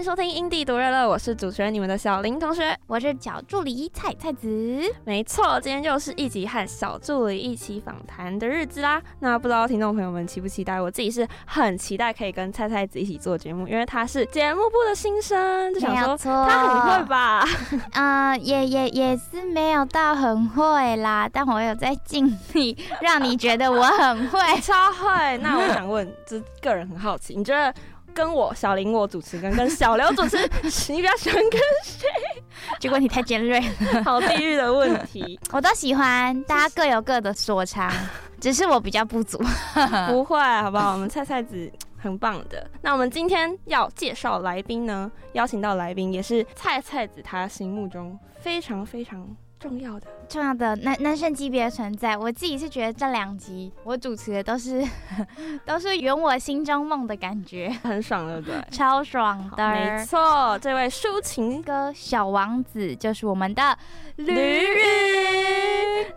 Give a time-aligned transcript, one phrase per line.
[0.00, 4.80] 迎收听《印地独乐乐》，我是主持人你们的小林同学，我是小助理菜菜子。
[5.04, 9.02] 没错，今天又是一集和小助理一起访谈的日子啦。
[9.18, 10.80] 那不知道听众朋友们期不期待？
[10.80, 17.44] 我自己是很期待可以跟菜菜子一起做节目，因为他是节目部的新生，就想说他很会吧？
[17.92, 25.36] 嗯、呃，也也也是没有到很会啦，但我有在尽力让你觉得我很会， 超会。
[25.42, 27.74] 那我想问，就个人很好奇，你觉得？
[28.14, 30.36] 跟我小林我主持跟跟小刘主持，
[30.92, 32.06] 你比较喜欢跟谁？
[32.78, 35.38] 这个问题太尖锐了，好地狱的问题。
[35.52, 37.90] 我都喜欢，大家各有各的所长，
[38.40, 39.38] 只是我比较不足。
[40.08, 40.92] 不会，好不好？
[40.92, 42.68] 我们菜菜子很棒的。
[42.82, 49.26] 那我们今天要介绍来宾呢，邀请到来宾也是菜菜子他心目中非常非常。
[49.60, 50.06] 重要的。
[50.28, 54.82] 重要的男男生级别的存在，我自己是觉得这两集我主持的都是
[55.66, 58.60] 都是圆我心中梦的感觉，很爽对不对？
[58.70, 63.76] 超爽的，没错，这位抒情歌小王子就是我们的
[64.26, 64.70] 吕允。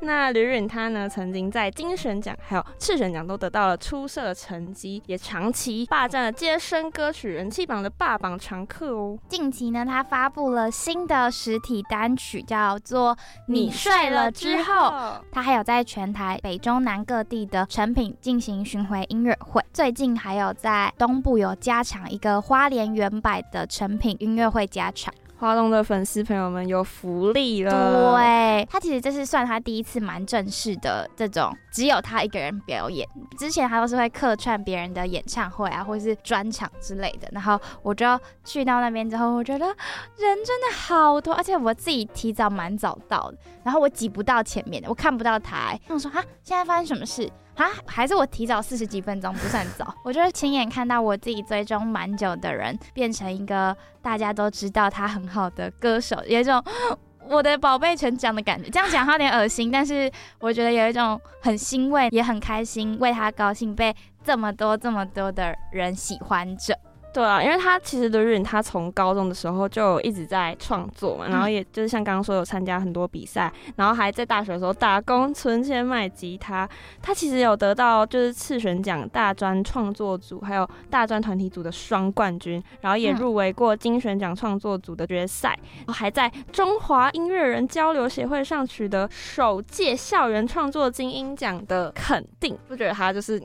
[0.02, 9.18] 那吕允他呢，曾经在金选奖还有赤选奖都得到了出色的成绩，也长期霸占了街声歌曲人气榜的霸榜常客哦。
[9.30, 13.18] 近期呢，他发布了新的实体单曲，叫做。
[13.48, 14.94] 你睡了之后，
[15.32, 25.14] 他还有在全台北中南各地的成品进行巡回音乐会，最近还有在东部有加场一个花莲原版的成品音乐会加场。
[25.44, 28.16] 花东的粉丝朋友们有福利了。
[28.16, 33.06] 对，他其实这是算他第一次蛮正式的这种，只有他一个人表演。
[33.38, 37.28] 之前他都是会客串别人的演唱会啊，或是专场之类的。
[37.34, 39.76] 然后我就去到那边之后，我觉得人
[40.46, 45.78] 真的好多，而且我自己提早蛮早到的，然后我挤不到前面的，我看不到台。
[45.90, 47.30] 我说啊，现在发生什么事？
[47.56, 49.94] 啊，还是我提早四十几分钟不算早。
[50.04, 56.64] 我就是亲眼看到我自己追踪蛮久的人变成一个大家都知道他很好的歌手，有一种
[57.30, 58.70] 我的宝贝成长的感觉。
[58.70, 66.78] 这样讲有点恶心，但是我觉得有一种很欣慰，也很开心，为他高兴，被这么多这么多的人喜欢着。
[67.14, 76.68] 对啊，因为他其实吕允他从高中的时候就一直在创作嘛，然后也就是像刚刚说有参加很多比赛，然后还在大学的时候打工存钱买吉他。
[77.02, 85.56] 他其实有得到就是次选奖大专创作组还有大专团体组的双冠军，然后也入围过金选奖创作组的决赛，
[85.90, 92.58] 还在中华音乐人交流协会上取得首届校园创作精英奖的肯定。
[92.68, 93.40] 不觉得他就是？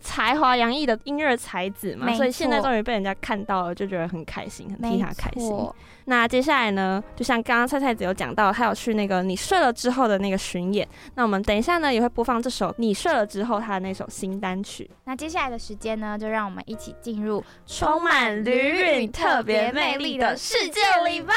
[0.00, 5.70] 才华洋溢的音乐才子嘛，所以现在终于被人家看到了，就觉得很开心，很替他开心。
[6.06, 10.88] 那接下来呢，就像刚刚菜菜子有讲到，他有去那个你睡了之后的那个巡演。
[11.14, 14.90] 那我们等一下呢，也会播放这首你睡了之后他的那首新单曲。
[15.04, 21.34] 那接下来的时间呢，就让我们一起进入充满吕允特别魅力的世界里吧。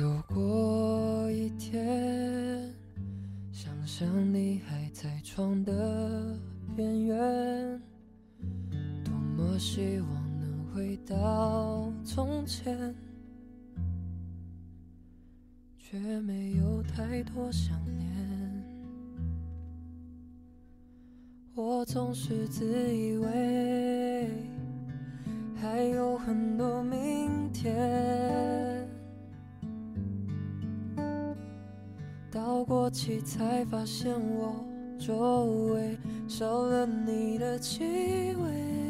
[0.00, 2.74] 有过一天，
[3.52, 6.34] 想象你还在床的
[6.74, 7.80] 边缘，
[9.04, 12.94] 多么希望能回到从前，
[15.76, 18.10] 却没有太多想念。
[21.54, 22.64] 我总是自
[22.96, 24.30] 以为
[25.54, 28.51] 还有很多明天。
[32.32, 34.64] 到过期才发现，我
[34.98, 35.44] 周
[35.74, 38.81] 围少了你的气味。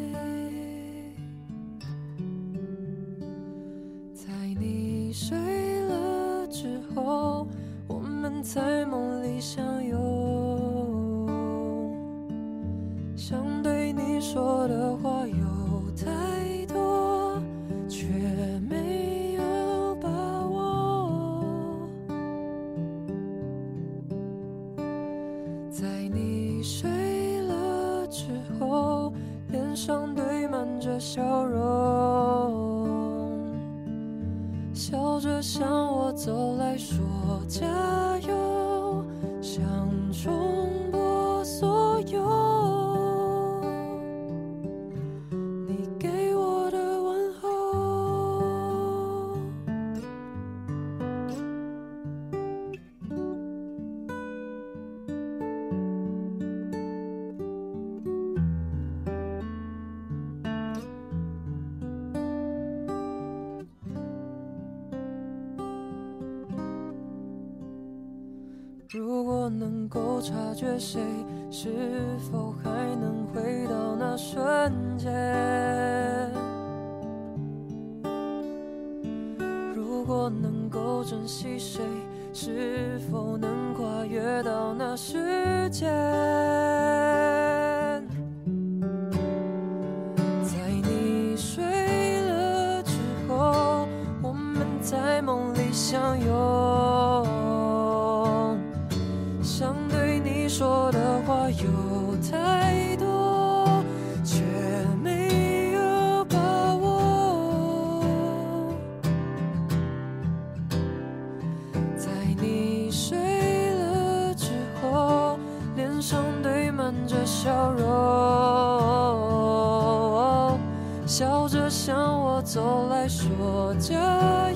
[121.43, 123.97] 笑着向我走来说加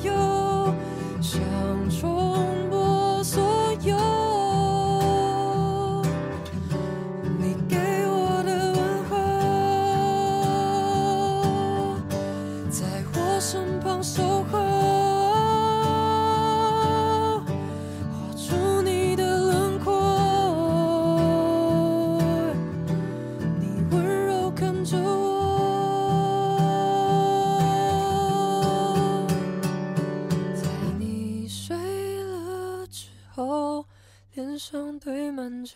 [0.05, 0.73] 油，
[1.21, 1.41] 想
[1.91, 2.39] 重
[2.71, 2.86] 播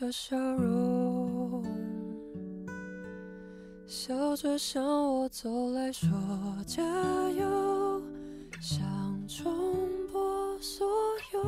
[0.00, 1.62] 着笑容，
[3.86, 6.08] 笑着向我走来说
[6.66, 6.82] 加
[7.32, 8.02] 油，
[8.62, 8.82] 想
[9.28, 9.52] 冲
[10.10, 10.88] 破所
[11.34, 11.40] 有。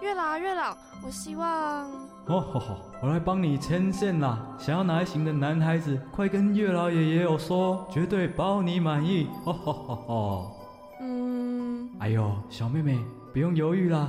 [0.00, 2.01] 月老，月老，我希望。
[2.26, 4.38] 哦吼吼，我来帮你牵线啦！
[4.56, 9.26] 想要哪一型的男孩子，快跟月老爷爷有说，绝对包你满意！
[9.44, 10.56] 哦吼吼吼。
[11.00, 11.90] 嗯。
[11.98, 12.98] 哎呦，小妹妹，
[13.32, 14.08] 不用犹豫啦，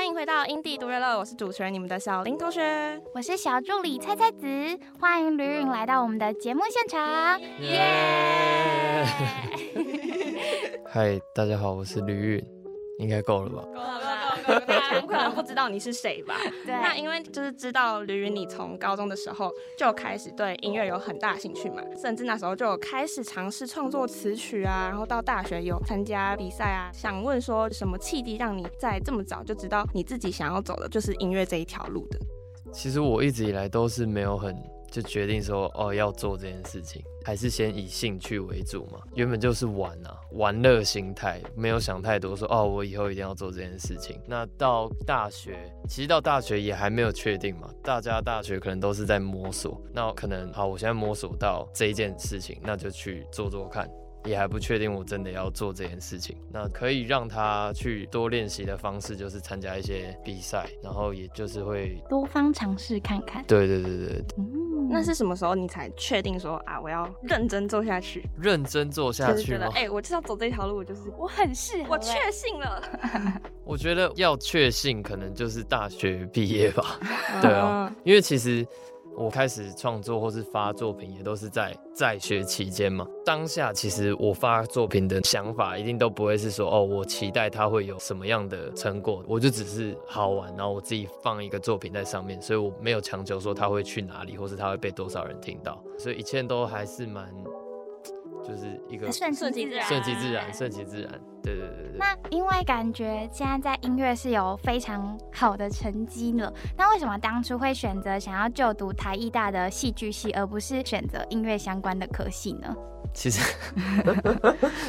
[0.00, 4.46] 欢迎回到英地独乐乐，我是主持人你们的小林同学，我是小助理菜菜子，
[4.98, 9.04] 欢迎吕允来到我们的节目现场，耶、
[10.88, 12.42] 嗨，大家好，我是吕允，
[12.98, 13.62] 应该够了吧？
[13.62, 14.19] 够了，够了，够了。
[14.60, 16.36] 大家可能不知道你是谁吧？
[16.64, 16.74] 对。
[16.74, 26.90] 那因为就是知道吕云，你从高中的时候就开始对音乐有很大兴趣嘛，甚至那时候就有开始尝试创作词曲啊，然后到大学有参加比赛啊。
[26.92, 32.18] 想问说，什么契机让你在这么早就知道你自己想要走的就是音乐这一条路的？
[32.72, 34.56] 其实我一直以来都是没有很。
[34.90, 39.00] 就决定说哦，要做这件事情，还是先以兴趣为主嘛。
[39.14, 44.20] 原本就是玩啊，玩乐心态，没有想太多说哦，我以后一定要做这件事情。
[44.26, 47.70] 那到大学，其实到大学也还没有确定嘛。
[47.82, 53.88] 大家大学可能都是在摸索，那可能好，我现在摸索到这一件事情，那就去做做看。
[54.24, 63.44] 也还不确定我真的要做这件事情，那可以让他去多练习的方式就是参加一些比赛，然后也就是会多方尝试看看。
[63.46, 68.28] 对对对对，嗯，那是什么时候你才确定说啊，我要认真做下去？
[68.38, 69.68] 认真做下去吗？
[69.74, 72.82] 哎、欸，我就要走这条路，就是我很适合，我确信了。
[73.64, 76.98] 我觉得要确信，可能就是大学毕业吧。
[77.40, 78.66] 对啊，因为其实。
[79.16, 83.06] 我开始创作或是发作品，也都是在在学期间嘛。
[83.24, 97.28] 当下其实我发作品的想法，一定都不会是说哦，我期待它会有什么样的成果，我就只是好玩，然后我自己放一个作品在上面，所以我没有强求说它会去哪里，或是它会被多少人听到，所以一切都还是蛮
[98.50, 101.20] 就是一个顺其自然，顺其自然，顺其自然。
[101.40, 101.98] 对对对对。
[101.98, 112.74] 那因为感觉现在在音乐是有非常好的成绩了，那为什么当初会选择想要就读台艺大的戏剧系，而不是选择音乐相关的科系呢？
[113.12, 113.40] 其实，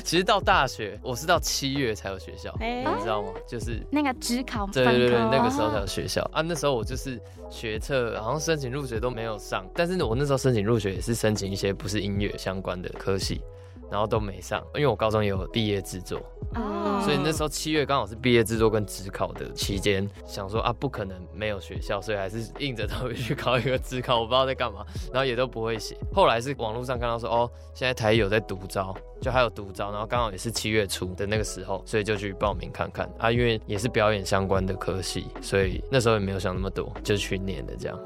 [0.04, 3.30] 其实到大学，我是到七月才有学校，欸、你知道吗？
[3.48, 6.42] 就是那个职考，对对对，那个时候才有学校啊。
[6.42, 13.42] 那时候我就是学测，好像申请入学都没有上，但是我那时候申请入学也是申请一些不是音乐相关的科系。
[13.92, 16.18] 然后都没上，因为我高中也有毕业制作，
[16.56, 25.98] 哦，所以那时候七月刚好是毕业制作跟职考的期间，想说啊，不可能没有学校，所以还是硬着头皮去考一个职考，我不知道在干嘛，然后也都不会写。
[26.14, 38.00] 后来是网络上看到说，哦，现在台有在独招，就还有独招，然后刚好也是七月初的那个时候，所以就去报名看看啊，因为也是表演相关的科系，所以那时候也没有想那么多，就去念的这样。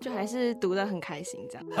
[0.00, 1.66] 就还是读的很开心，这样。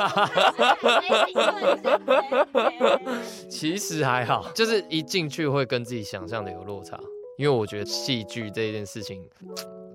[3.48, 6.98] 其实还好，就是一进去会跟自己想象的有落差，
[7.36, 9.28] 因为我觉得戏剧这件事情，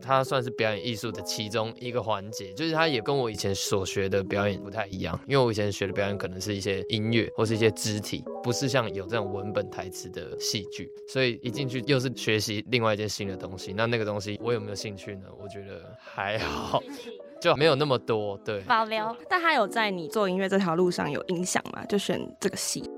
[0.01, 13.73] 它算是表演艺术的其中一个环节，就是它也跟我以前所学的表演不太一样，因为我以前学的表演可能是一些音乐或是一些肢体，不是像有这种文本台词的戏剧，所以一进去又是学习另外一件新的东西。
[13.73, 15.27] 那那个东西我有没有兴趣呢？
[15.39, 16.81] 我觉得还好。
[17.41, 19.13] 就没有那么多，对，保留。
[19.27, 21.83] 但他有在你做音乐这条路上有影响吗？
[21.85, 22.89] 就选这个系。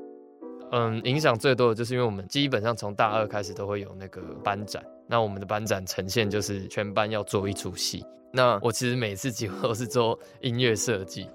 [0.71, 8.03] 嗯，影响最多的就是因为我们基本上从大二开始都会有那个班展，那我们的班展呈现就是全班要做一出戏。
[8.31, 11.29] 那我其实每次几乎都是做音乐设计，哦，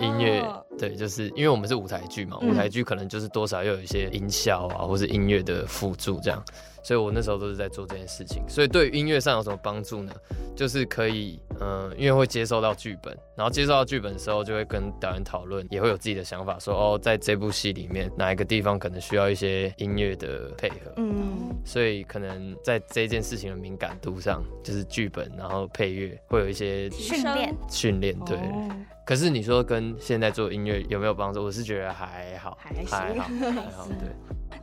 [0.00, 0.44] 音乐，
[0.78, 6.42] 对，就是因为我们是舞台剧嘛，舞台剧可能就是多少又有一些音效啊，或是音乐的辅助这样。
[6.84, 10.12] 所以我那时候都是在做这件事情，所以对音乐上有什么帮助呢？
[10.56, 28.36] 就是可以，嗯、呃，因为会接收到剧本，然后接收到剧本的时候，就会跟导演讨论，也会有自己的想法说，说哦，在这部戏里面哪一个地方可能需要一些音乐的配合，嗯，所以可能在这件事情的敏感度上，就是剧本，然后配乐会有一些训练，训练，对。
[28.36, 28.68] 哦、
[29.12, 31.44] 可是你说跟现在做音乐有没有帮助？
[31.44, 34.08] 我是觉得还好，还行还好， 还好，对。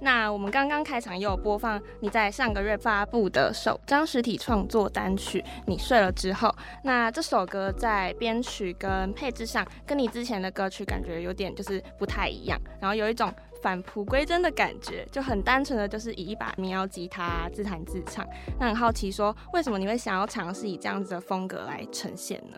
[0.02, 6.50] 那我们刚刚开场也有播放你在上个月发布的首张实体创作单曲《你睡了之后》。
[6.84, 18.28] 那这首歌在编曲跟配置上，跟你之前的歌曲感觉有点就是不太一样，然后有一种返璞归真的感觉，就很单纯的就是以一把民谣吉他自弹自唱。
[18.60, 22.58] 那很好奇说，为什么你会想要尝试以这样子的风格来呈现呢？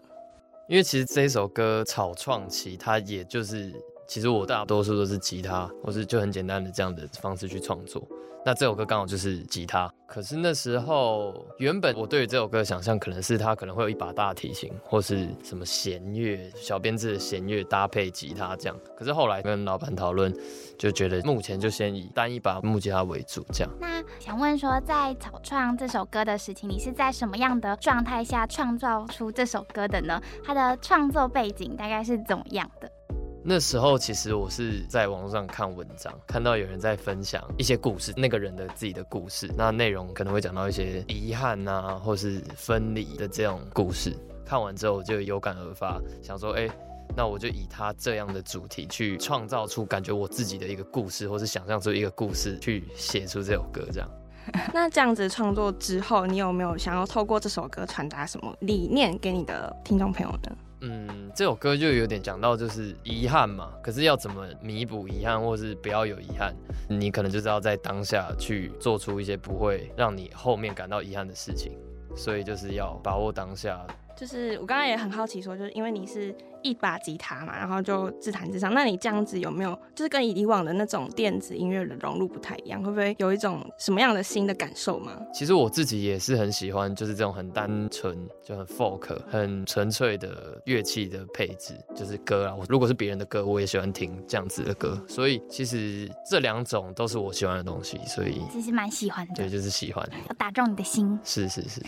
[0.67, 3.73] 因为其实这首歌草创期，它也就是。
[4.11, 8.05] 其实我大多数都是吉他，或是就很简单的这样的方式去创作。
[8.45, 18.77] 那这首歌刚好就是吉他，可是那时候原本我对于这首歌的想象可能是它可能会有一把大提琴，或是什么弦乐、小编制的弦乐搭配吉他这样。
[18.97, 20.33] 可是后来跟老板讨论，
[20.77, 23.71] 就觉得目前就先以单一把木吉他为主这样。
[23.79, 30.21] 那想问说，在草创这首歌的时期，你是在什么样的状态下创造出这首歌的呢？
[30.43, 32.91] 它的创作背景大概是怎么样的？
[33.43, 44.15] 那时候其实我是在网络上看文章，看到有人在分享一些故事，那个人的自己的故事，那内容可能会讲到一些遗憾啊，或是分离的这种故事。
[44.45, 46.69] 看完之后我就有感而发，想说，哎，
[47.15, 54.09] 那我就以他这样的主题去创造出感觉我自己的一个故事，或是想象出一个故事去写出这首歌，这样。
[54.73, 60.55] 那这样子创作之后，你有没有想要透过这首歌传达什么理念给你的听众朋友呢？
[60.81, 66.53] 嗯，这首歌就有点讲到就是遗憾嘛，可是要怎么弥补遗憾，或是不要有遗憾，
[66.89, 71.77] 你可能就是要在当下去做出一些不会让你后面感到遗憾的事情，
[72.15, 73.85] 所以就是要把握当下。
[74.17, 76.35] 就是我刚刚也很好奇说，就是因为你是。
[76.63, 78.73] 一把吉他嘛，然后就自弹自唱。
[78.73, 82.81] 那你这样子有没有，就是跟以往的那种电子音乐的融入不太一样？
[82.81, 85.11] 会不会有一种什么样的新的感受吗？
[85.33, 92.55] 其实我自己也是很喜欢，就是这种很单纯、就很 folk、很纯粹的乐器的配置，就是歌啊。
[92.55, 94.99] 我如果是别人的歌，我也喜欢听这样子的歌。
[95.07, 99.33] 所以其实这两种都是我喜欢的东西，所以其实蛮喜欢的。
[99.35, 101.19] 对，就是喜欢，要打中你的心。
[101.23, 101.81] 是是是。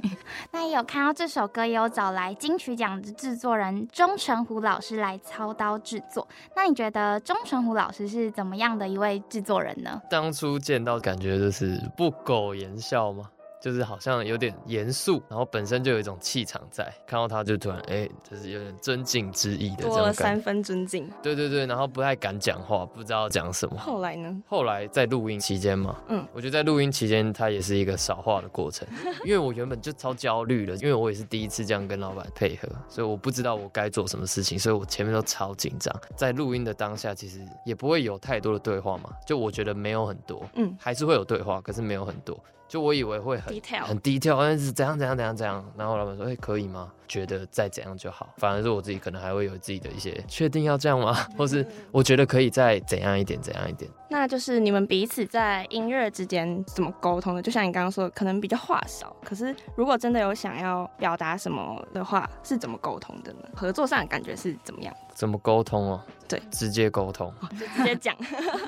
[0.52, 10.00] 那也有看到这首歌，也有找来金曲奖的制作人钟成虎老师来操刀制作，那你觉得钟成虎老师是怎么样的一位制作人呢？
[10.10, 13.30] 当初见到感觉就是不苟言笑吗？
[13.60, 21.10] 就是好像有点严肃，然后本身就有一种气场在，看到他就突然哎、欸，就是有点尊敬之意的这种三分尊敬。
[21.22, 23.76] 对对对，然后不太敢讲话，不知道讲什么。
[23.78, 24.42] 后来呢？
[24.48, 28.88] 后来在录音期间嘛，嗯，我觉得在录音期间，他也是一个少话的过程，
[29.24, 35.94] 因为我原本就超焦虑的，因为我也是第一次这样跟老板配合，所以我不知道我该做什么事情，所以我前面都超紧张。
[36.16, 42.38] 在录音的当下，其实也不会有太多的对话嘛，就我觉得没有很多，嗯，还是会有对话，可是没有很多。
[42.70, 46.92] 就我以为会很 detail 很 detail，但是怎样怎样怎样怎样，然后老板说，哎、欸，可以吗？
[47.08, 51.12] 觉得再怎样就好，反而是我自己可能还会有自己的一些确定要这样吗？
[51.36, 53.90] 或是我觉得可以再怎样一点怎样一点。
[54.08, 57.42] 那就是你们彼此在音乐之间怎么沟通的？
[57.42, 63.40] 就像你刚刚说的，可能比较话少，可是如果真的有想要表达什么的话，是怎么沟通的呢？
[63.56, 64.94] 合作上感觉是怎么样？
[65.12, 66.00] 怎么沟通哦？
[66.30, 68.16] 对，直接沟通，就直接讲。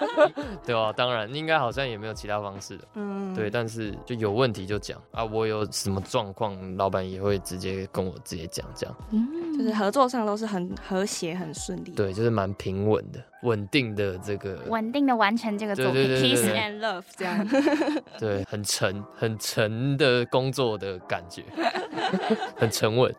[0.66, 2.85] 对啊，当然应该好像也没有其他方式的。
[2.95, 8.97] 嗯，对，但是就有问题就讲啊，我有什么状况，老板也会直接跟我直接讲，这样。
[9.12, 11.92] 嗯，就是合作上都是很和谐、很顺利。
[11.92, 14.59] 对，就是蛮平稳的、稳定的这个。
[14.66, 17.47] 稳定的完成这个作品，peace and love 这样。
[18.19, 21.45] 对，很沉、很沉的工作的感觉，
[22.59, 23.14] 很沉稳。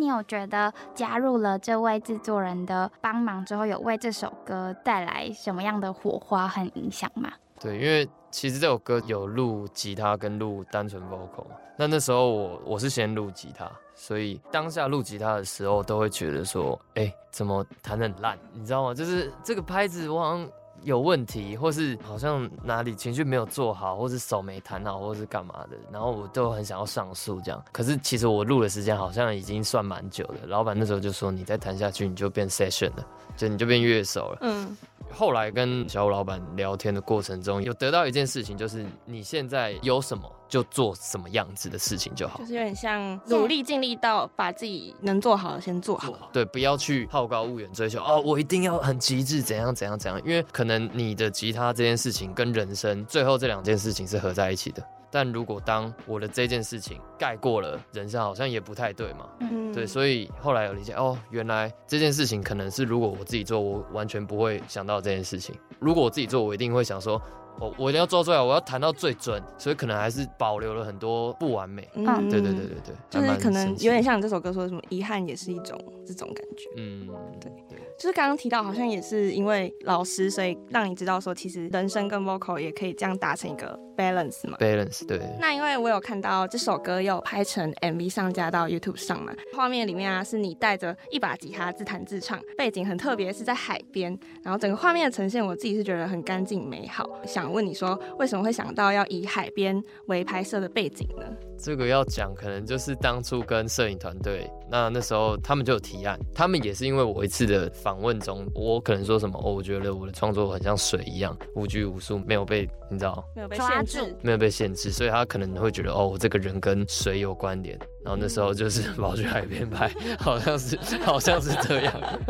[0.00, 7.30] 你有觉得加入了这位制作人的帮忙之后，有为这首歌带来什么样的火花和影响吗？
[7.60, 11.46] 对，因为其实这首歌有录吉他跟录单纯 vocal，
[11.76, 18.92] 那那时候我我是先录吉他，所以当下录吉他的时候都会觉得说，哎、怎么弹得很烂，你知道吗？
[18.92, 20.48] 就是这个拍子我好像
[20.82, 27.64] 有问题，或是好像哪里情绪没有做好，或是手没弹好，或是干嘛的，然后我都很想要上诉这样。
[27.72, 34.38] 可是其实我录的时间好像已经算蛮久了，老板那时候就说，你再弹下去你就变 session 了，就你就变乐手了。
[34.42, 34.76] 嗯。
[35.10, 46.30] 后来跟小五老板聊天的过程中，有得到一件事情，就是你现在有什么就做什么样子的事情就好，就是有点像努力尽力到把自己能做好的先做好。
[46.32, 54.82] 对，不要去好高骛远追求哦，我一定要很极致，怎样怎样怎样，因为可能你的吉他这件事情跟人生最后这两件事情是合在一起的。
[55.12, 59.28] 但如果当我的这件事情盖过了人生，好像也不太对嘛。
[59.40, 65.54] 嗯，对，所以后来有理解哦，原来这件事情可能是如果我自己做，我完全不会想到这件事情。
[65.78, 67.20] 如果我自己做，我一定会想说。
[67.60, 71.86] 我我一定要做出来，我要谈到最准，所以可能还是保留了很多不完美。
[71.92, 76.70] 嗯，对对对对对，就是可能有点像你这首歌说的什么遗憾也是一种这种感觉。
[76.78, 77.06] 嗯，
[77.38, 84.56] 对对，就是刚刚提到好像也是因为老师，所以让你知道说其实人声跟 vocal 也可以这样达成一个 balance 嘛。
[84.58, 85.20] balance 对。
[85.38, 97.42] 那因为我有看到这首歌有拍成 MV 上架到 YouTube 上嘛，画面里面啊是你带着一把吉他自弹自唱，背景很特别是在海边，然后整个画面的呈现我自己是觉得很干净美好，想。
[97.42, 101.26] 想问你说，为什么会想到要以海边为拍摄的背景呢？
[101.62, 121.94] 这个要讲，可能就是当初跟摄影团队，那那时候他们就有提案，他们也是因为我一次的访问中，我可能说什么哦，我觉得我的创作很像水一样，无拘无束，没有被你知道，没有被限制，没有被限制，所以他可能会觉得哦，我这个人跟水有关联，然后那时候就是跑去海边拍，好像是好像是这样，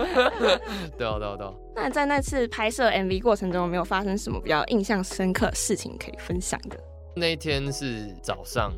[0.99, 1.53] 对啊对啊对啊。
[1.75, 6.79] 那在那次拍摄 MV 过程中，有没有发生什么比较印象深刻的事情可以分享的？
[7.17, 8.71] 那一天是早上。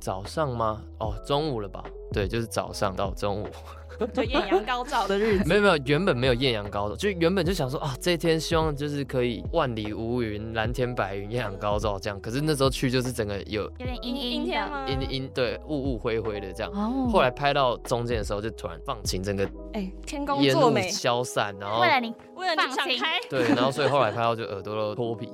[0.00, 0.82] 早上吗？
[0.98, 1.84] 哦，中午了吧？
[2.12, 3.48] 对，就是早上到中午，
[4.14, 5.48] 就艳阳高照的日子。
[5.48, 12.20] 没有没有，原本没有艳阳高照，就原本就想说啊，这一天希望就是可以万里无云，蓝天白云，艳阳高照这样。
[12.20, 14.86] 可是那时候去就是整个有有点阴阴天吗？
[14.88, 16.72] 阴阴对，雾雾灰灰的这样。
[16.72, 17.08] 哦。
[17.10, 22.98] 后来拍到中间的时候，就突然放晴，整个哎天公作美，消散，然后为了你，为了你放晴。
[23.28, 25.28] 对，然后所以后来拍到就耳朵都脱皮。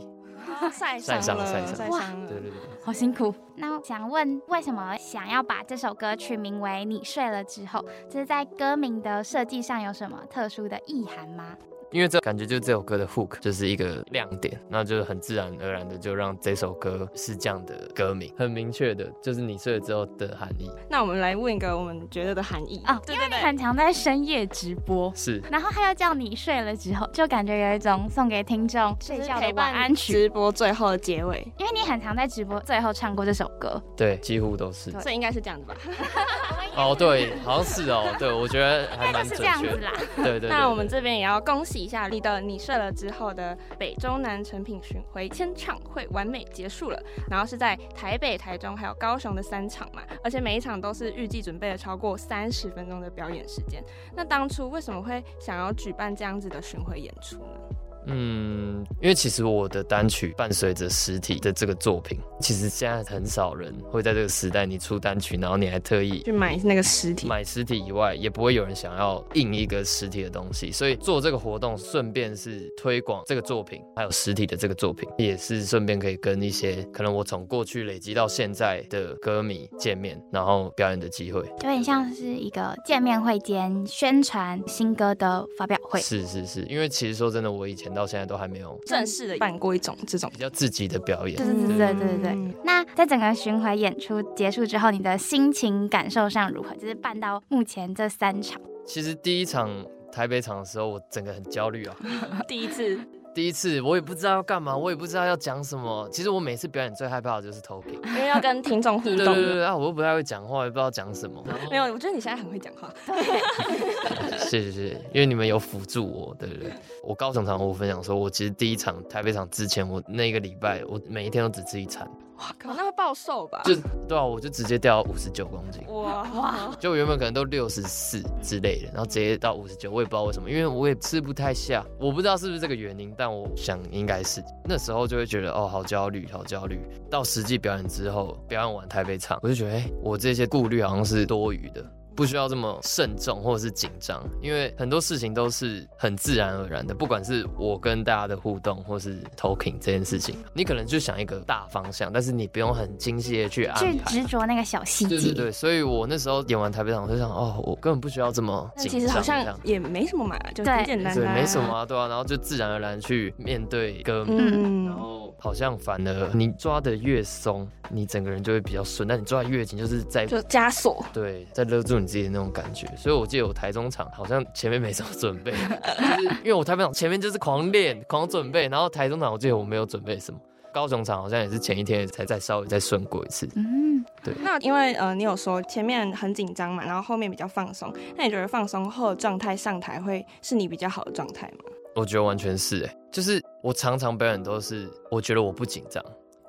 [0.70, 3.34] 晒伤了，晒伤了，哇，对对对，好辛苦。
[3.56, 7.80] 那想问，为什么想要把这首歌取名为《你睡了之后》？
[8.10, 11.56] 这是在歌名的设计上有什么特殊的意涵吗？
[11.92, 20.70] 因为这感觉就是这首歌的 hook 就是一个亮点，那就是很自然而然的就让这首歌是这样的歌名，很明确的就是你睡了之后的含义。
[20.88, 22.82] 那我们来问一个我们觉得的含义。
[22.84, 35.76] 啊，对对对，很常在深夜直播，是，然后他要叫你睡了之后，就感觉有一种送给听众睡觉的晚安曲，直播最后的结尾，因为你很常在直播最后唱过这首歌，对，几乎都是，所以应该是这样子吧？
[36.74, 40.48] 哦，对，好像是哦，对，我觉得还蛮准确的， 是这样子啦，对对，对。
[40.48, 42.62] 那我们这边也要恭喜一下你的你。
[42.62, 53.82] 睡了之后的北中南成品巡回签唱会完美结束了，然后是在台北、台中还有高雄的三场嘛，而且每一场都是预计准备了超过三十分钟的表演时间。
[54.14, 57.81] 那当初为什么会想要举办这样子的巡回演出呢？
[58.06, 86.00] 嗯，因为其实我的单曲伴随着实体的这个作品，其实现在很少人会在这个时代，你出单曲，然后你还特意去买那个实体，买实体以外，也不会有人想要印一个实体的东西，所以做这个活动，顺便是推广这个作品，还有实体的这个作品，也是顺便可以跟一些可能我从过去累积到现在的歌迷见面，然后表演的机会，有点像是一个见面会兼宣传新歌的发表会。
[86.00, 91.36] 是是是，因为其实说真的，我以前到现在都还没有正式的办过一种这种比较自己的表演。
[91.36, 92.54] 对对对对对对，对。
[92.64, 96.74] 那在整个巡回演出结束之后，你的心情感受上如何？
[96.76, 98.60] 就是办到目前这三场。
[98.84, 99.70] 其实第一场
[100.10, 101.96] 台北场的时候，我整个很焦虑啊。
[102.48, 102.98] 第一次。
[103.34, 106.06] 第一次我也不知道要干嘛，我也不知道要讲什么。
[106.12, 109.16] 其实我每次表演最害怕的就是 talking，因为要跟听众互动。
[109.16, 111.42] 对对对啊，我又不太会讲话，也不知道讲什么。
[111.70, 112.92] 没有，我觉得你现在很会讲话。
[114.38, 116.72] 谢谢谢谢，因为你们有辅助我，对不对？
[117.02, 122.06] 我高总常和我分享说，我其实第一场台北场之前，我那个礼拜我每一天都只吃一餐。
[122.38, 123.62] 哇靠，那会暴瘦吧？
[123.64, 123.74] 就
[124.08, 125.82] 对啊，我就直接掉五十九公斤。
[125.88, 126.76] 哇哇！
[126.80, 134.42] 就原本可能都六十四之类的，然后直接到五十九，我也不知道为什么，因为我也吃不太下，我不知道是不是这个原因，但我想应该是。
[134.64, 136.80] 那时候就会觉得哦，好焦虑，好焦虑。
[137.10, 141.84] 到实际表演之后，表演完台北场，我就觉得哎，我这些顾虑好像是多余的。
[142.14, 146.94] 不需要这么慎重或者是紧张，因为很多事情都是很自然而然的。
[146.94, 155.16] 不管是我跟大家的互动，或是 talking 这件事情，你可能就想一个大方向，但是你不用很精细的去安排，去执着那个小细节。
[155.16, 159.00] 对对对，所以我那时候演完台北场，我就想，哦，我根本不需要这么紧张。
[159.00, 165.22] 其实好像也没什么嘛，就很简单，对，没什么啊，对啊，然后就自然而然去面对歌迷，嗯、然后。
[165.38, 172.86] 好像反而你抓的越松，你整个人就会比较顺；但你抓的越紧，就是在就枷锁，对，在勒住你自己的那种感觉。
[172.96, 180.38] 所以我记得我台中场好像前面没什么准备，就是因为我台北场前面就是狂练、狂准备，然后台中场我记得我没有准备什么。
[180.72, 183.46] 高雄场好像也是前一天才再稍微再顺过一次。
[183.56, 184.32] 嗯，对。
[184.42, 191.64] 那因为呃，你有说前面很紧张嘛，然后后面比较放松，那你觉得放松后的状态上台会是你比较好的状态吗？
[191.94, 196.02] 我觉得完全是哎，就是我常常表演都是，我觉得我不紧张，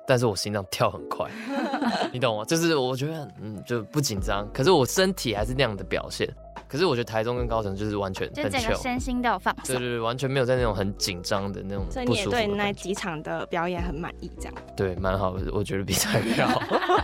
[0.06, 1.30] 但是我心脏跳很快，
[2.12, 2.44] 你懂吗？
[2.46, 6.28] 就是我觉得嗯就不紧张，可是我身体还是那样的表现。
[6.68, 11.84] 可是我觉得台中跟高雄就是完全很，就整个身心都有放松，对对对，完全没有在那种很紧张的那种。
[11.90, 14.54] 所以你也对那几场的表演很满意，这样？
[14.76, 16.60] 对，蛮好的，我觉得比台北好。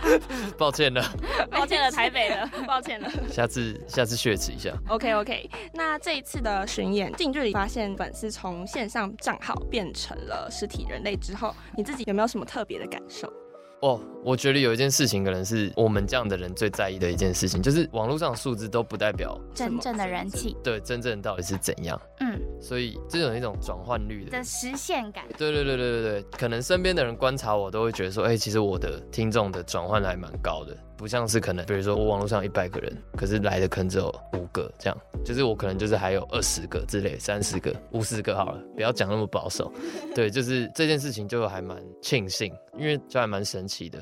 [0.57, 1.03] 抱歉了，
[1.49, 3.09] 抱歉了，台北的， 抱歉了。
[3.29, 4.71] 下次下次血耻一下。
[4.89, 13.31] OK OK，那这一次的巡演，近距离发现粉丝从线上账号变成了实体人类之后，你自己有没有什么特别的感受？
[13.81, 21.99] 哦，我觉得有一件事情可能是我们这样的人最在意的一件事情，就是网络上的数字都不代表真正的人气，对，真正到底是怎样？
[22.19, 30.77] 嗯，所以这种一种转换率的的实现感，对对对对对对，可能身边的人观察我都会觉得说，哎、欸，其实我的听众的转换还蛮高的。
[31.01, 39.73] 不像是可能，比如说我网络上一百个人，可是来的可能只有五个，这样，就是我可能就是还有二十个之类，三十个、五十个好了，不要讲那么保守。
[40.13, 43.99] 对，就是这件事情就还蛮庆幸，因为就还蛮神奇的。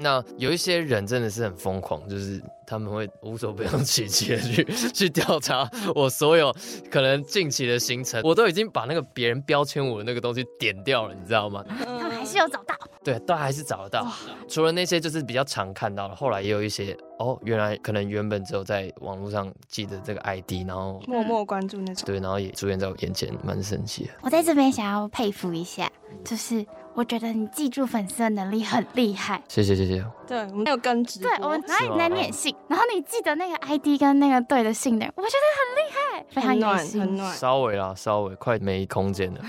[0.00, 6.54] 那有一些人真的是很疯狂，就是他们会无所不用其极的去 去调查我所有
[6.88, 11.64] 可能近期的行程，我都已经把那个别人标签我的那个东西点掉了，你知道吗？
[11.68, 14.06] 他们还是有找到，对，都还是找得到。
[14.48, 24.10] 除了那些就是比较常看到的，后来也有一些哦，原来可能原本只有在网络上记得这个 ID，然后默默关注那种，对，然后也出现在我眼前，蛮神奇的。
[24.22, 25.90] 我在这边想要佩服一下，
[26.24, 26.64] 就是。
[26.98, 30.04] 我觉得你记住粉丝的能力很厉害，谢谢谢谢。
[30.26, 37.36] 对，我们有跟直播，对，我们拿你在念信，然后你记得那个 ID 跟那个对的信的，我觉得很厉害，非常暖，很暖。
[37.36, 39.40] 稍微啦，稍微快没空间了。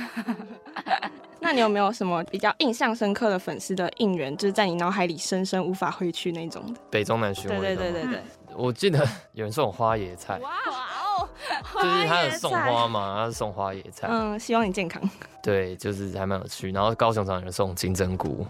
[1.41, 6.79] 那你有没有什么比较印象深刻的粉丝的应援，就是在你脑海里深深无法挥去那种的？
[6.91, 8.21] 北中南巡回，对对对对对。
[8.55, 10.38] 我记得有人送我花椰菜。
[10.38, 11.09] 哇哦，
[11.73, 14.08] 就是他有送花嘛，他是送花野菜。
[14.10, 15.01] 嗯，希望你健康。
[15.41, 16.71] 对，就是还蛮有趣。
[16.71, 18.45] 然后高雄场有人送金针菇，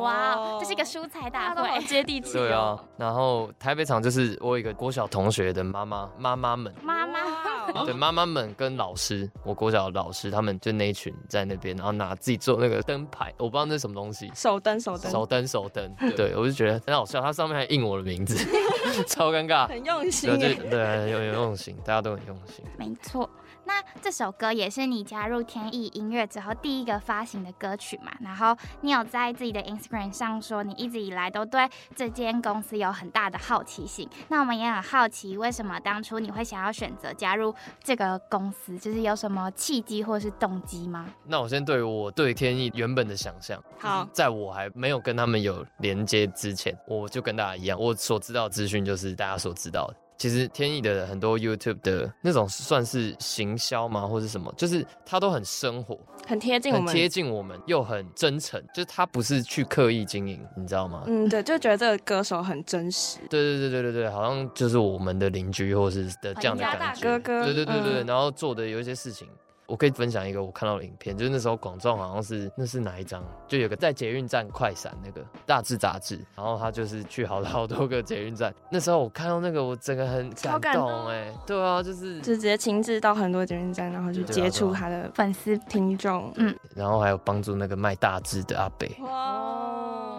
[0.00, 2.32] 哇，这是一个蔬菜大会，接地气。
[2.32, 15.94] 对啊，然后台北场就是我有一个国小同学的妈妈，妈妈们，妈妈，对，妈妈们跟老师，我国小的老师，他们就那一群在那边，然后拿自己做那个灯牌，我不知道那是什么东西，手灯，手灯，手灯，手灯。
[16.16, 18.36] 对，我就觉得很好笑，它上面还印我的名字，
[19.06, 23.28] 超尴尬，很用心，对对，有有用心，大家都很用心，没错。
[23.64, 28.10] 那这首歌也是你加入天意音乐之后第一个发行的歌曲嘛？
[28.20, 34.08] 然后你有在自己的 Instagram 上说，你一直以来都对这间公司有很大的好奇心。
[34.28, 38.76] 那我们也很好奇，为什么当初你会想要选择加入这个公司？
[38.76, 41.06] 就是有什么契机或是动机吗？
[41.24, 49.94] 那我先对我对天意原本的想象，好，在我还没有跟他们有连接之前，我就跟大家一样，我所知道的资讯就是大家所知道的。
[50.22, 54.54] 其实天意的很多 YouTube 的那种算是行销吗，或是什么？
[54.56, 58.62] 就是他都很生活，很贴近我们，贴近我们，又很真诚。
[58.72, 61.02] 就是他不是去刻意经营，你知道吗？
[61.08, 63.18] 嗯，对，就觉得这个歌手很真实。
[63.28, 67.02] 对对对对对对，好像就是我们的邻居，或是的这样的感觉。
[67.02, 69.26] 哥哥，对对对对，嗯、然后做的有一些事情。
[69.72, 73.24] 我可以分享一个我看到的影片，就是那时候广众好像是那是哪一张？
[73.48, 78.54] 就有个在捷运站快闪那个大志杂志，然后他就是去好好多个捷运站。
[78.70, 80.28] 那时候我看到那个，我整个很
[80.60, 88.86] 感动哎、欸，对啊，就是就直接亲自到很多捷运站，然后去接触他的粉丝听众，嗯，然后还有帮助那个卖大志的阿伯。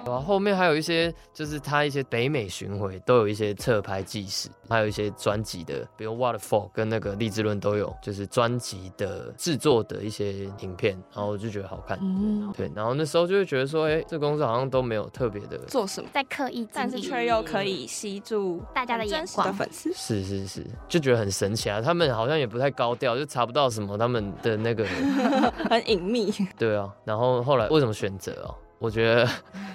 [0.05, 19.45] 然后后面还有一些，就是他一些北美巡回都有一些侧拍纪实，还有一些专辑的，比如 Waterfall 跟那个励志论都有，就是专辑的制作的一些影片，然后我就觉得好看，嗯，对，然后那时候就会觉得说，哎，这公司好像都没有特别的做什么，在刻意，但是却又可以吸住大家的眼光。
[19.45, 24.86] 的粉丝，是是是，就觉得很神奇啊，他们好像也不太高调，就查不到什么他们的那个
[25.69, 28.56] 很隐秘，对啊，然后后来为什么选择哦？
[28.83, 29.25] 我觉得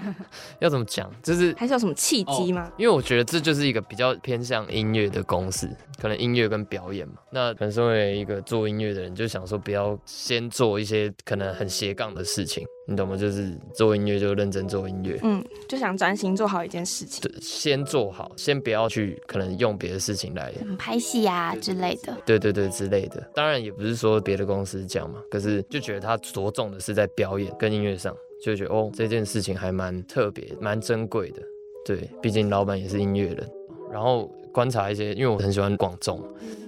[0.60, 2.70] 要怎么讲，就是还是有什么契机吗？
[2.76, 5.66] 因为我觉得这就是一个比较偏向音乐的公司，
[5.98, 7.14] 可能音乐跟表演嘛。
[7.32, 13.16] 那可能身为一个做音乐的人，就想说不要先做一些可能很斜杠的事情，你懂吗？
[13.16, 17.22] 就是做音乐就认真做音乐，嗯，就想专心做好一件事情。
[17.22, 22.14] 对，先做好，先不要去可能用别的事情来拍戏啊之类的。
[22.26, 23.26] 对对对，之类的。
[23.34, 28.14] 当然也不是说别的公司这样嘛，可是就觉得他着重的是在表演跟音乐上。
[28.40, 31.42] 就觉得哦，这件事情还蛮特别、蛮珍贵的。
[31.84, 33.50] 对，毕竟老板也是音乐人。
[33.90, 36.20] 然后观察一些，因为我很喜欢广众，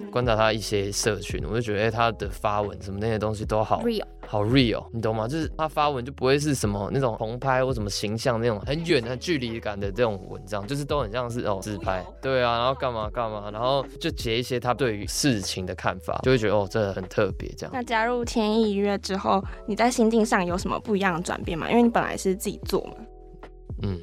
[0.09, 5.27] 观察他一些社群，我就觉得，哎，他的发文什么那些东西都好 real，好 real，你懂吗？
[5.27, 12.01] 就是他发文就不会是什么那种棚拍或什么形象那种很远的距离感的这种文章，就是都很像是哦自拍。
[12.21, 17.71] 对啊，然后干嘛干嘛，然后就截一些他对于事情的看法，就会觉得哦，真的很特别这样。
[17.75, 21.69] 那加入天意音乐之后，你在心境上有什么不一样的转变吗？
[21.69, 22.93] 因为你本来是自己做嘛。
[23.81, 23.99] 嗯。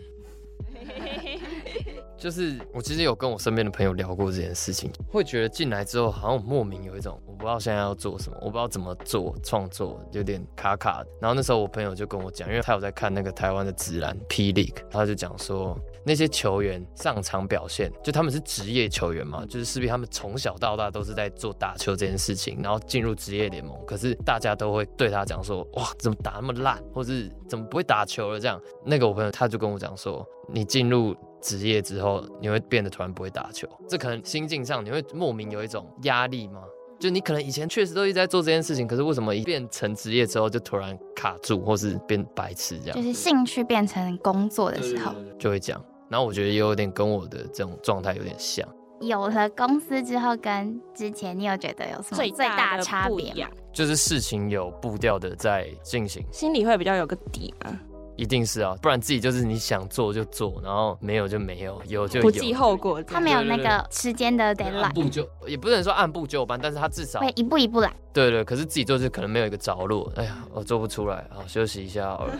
[2.18, 11.08] 就是我其实有跟我身边的朋友聊过这件事情，会觉得进来之后好像莫名有一种我不知道现在要做什么，我不知道怎么做创作，有点卡卡的。
[11.20, 28.60] 然后那时候我朋友就跟我讲，因为他有在看那个台湾的指南 pd 他就讲说那些球员上场表现，就他们是职业球员嘛，就是势必他们从小到大都是在做打球这件事情，然后进入职业联盟，可是大家都会对他讲说，哇，怎么打那么烂，或是怎么不会打球了这样。
[28.84, 31.14] 那个我朋友他就跟我讲说，你进入。
[31.40, 36.60] 职业之后，你会变得突然不会打球，这可能心境上你会莫名有一种压力吗？
[36.98, 42.96] 就你可能以前确实都一直在做这件事情，可是为什么一变成职业之后就突然卡住，或是变白痴这样？
[42.96, 45.80] 就是兴趣变成工作的时候就会讲。
[46.08, 48.66] 然后我觉得也有点跟我的这种状态有点像。
[49.00, 53.50] 有了公司之后，跟之前你有觉得有什么最大的差别吗？
[53.72, 57.78] 就是事情有步调的在进行，心里会比较有个底吗？
[58.16, 62.24] 一定是啊，不然自己就是你想做就做，然后没有就没有，有就有。
[62.24, 64.80] 不计后果，他没有那个时间的 deadline。
[64.80, 67.94] 按部就也不能说按部就班，但是他至少会一步一步来。
[68.18, 70.10] 对对，可是自己做就可能没有一个着落。
[70.16, 72.34] 哎呀，我做不出来，好休息一下好了。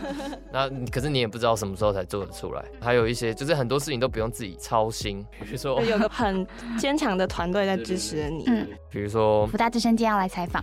[0.51, 2.65] 那可是你也不知道什么时候才做得出来。
[2.81, 6.45] 还有一些就是很多事情都不用自己操心，比如说有个很
[6.77, 8.43] 坚强的团队在支持着你。
[8.47, 10.61] 嗯，比如说福大之声今天要来采访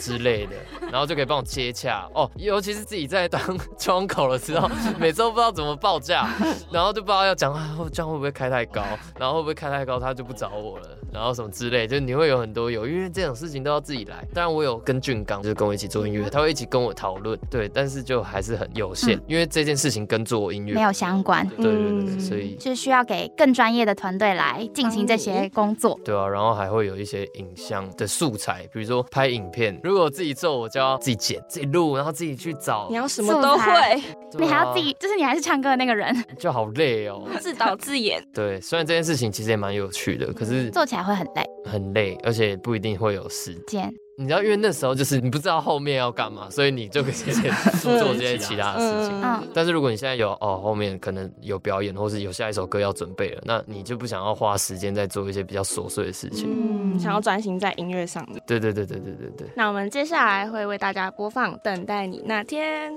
[0.00, 0.56] 之类的，
[0.90, 2.28] 然后就可以帮我接洽哦。
[2.34, 3.40] 尤其是自己在当
[3.78, 6.28] 窗口的时候，每次都不知道怎么报价，
[6.72, 8.82] 然后就不知道要讲啊，这样会不会开太高，
[9.16, 14.26] 然后会不会开太高，他就不找我了，然后什么之类，就你会有很多有，因为这种事情都要自己来。
[14.32, 21.46] 当然我有跟俊刚，就是跟我一起做音乐，他会一起跟我讨论，对，但是就还是很有限，嗯、因为这件事情跟做音乐没有相关。
[21.50, 25.98] 对对对，对，所以就是需要给更专业的团队来进行这些工作。
[26.04, 32.86] 对啊，然后还会有一些影像的素材，比如说拍影片，如果我自己做，我就要自己剪、自己录，然后自己去找。
[32.90, 34.00] 你要什么都会，啊、
[34.38, 38.22] 你还要自己，就是你还是唱歌的那个人，就好累哦， 自导自演。
[38.32, 43.92] 对，虽然这件事情其实也蛮有趣的，可是做起来会很累，很累，而且不一定会有时间。
[44.16, 47.34] 你知道，因为那时候就是你不知道后面要干嘛，所以你就可以先
[47.80, 49.20] 做这些其他的事情。
[49.20, 58.24] 嗯，但是如果你现在有哦，后面可能有表演，或是有下一首歌要准备了，那你就不想要花时间在做一些比较琐碎的事情，嗯，想要专心在音乐上。
[58.46, 59.48] 对对对对对对对。
[59.56, 62.92] 那我们接下来会为大家播放《等待你那天》。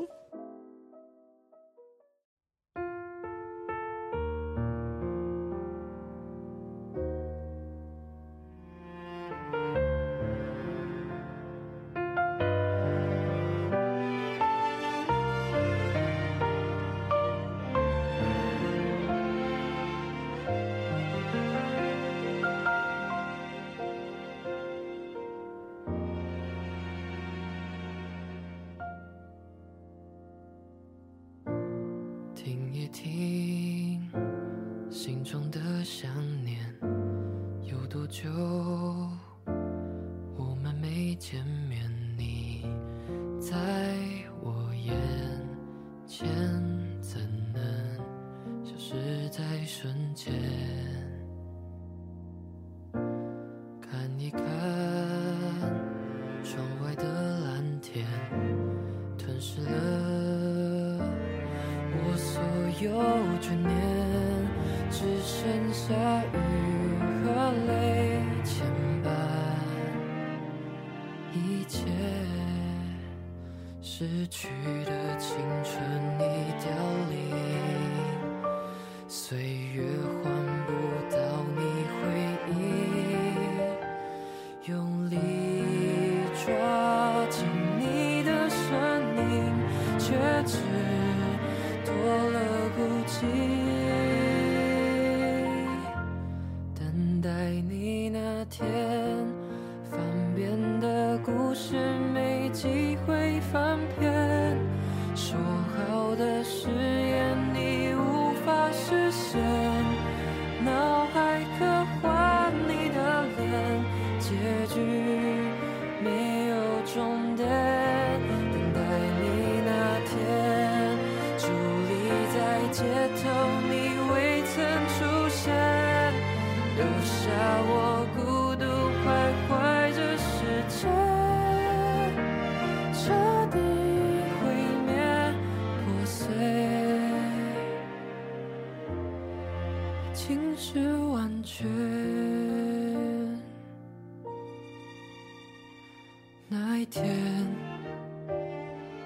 [146.98, 147.16] 天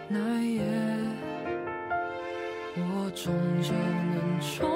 [0.08, 0.62] 那夜
[2.78, 4.71] 我终究能说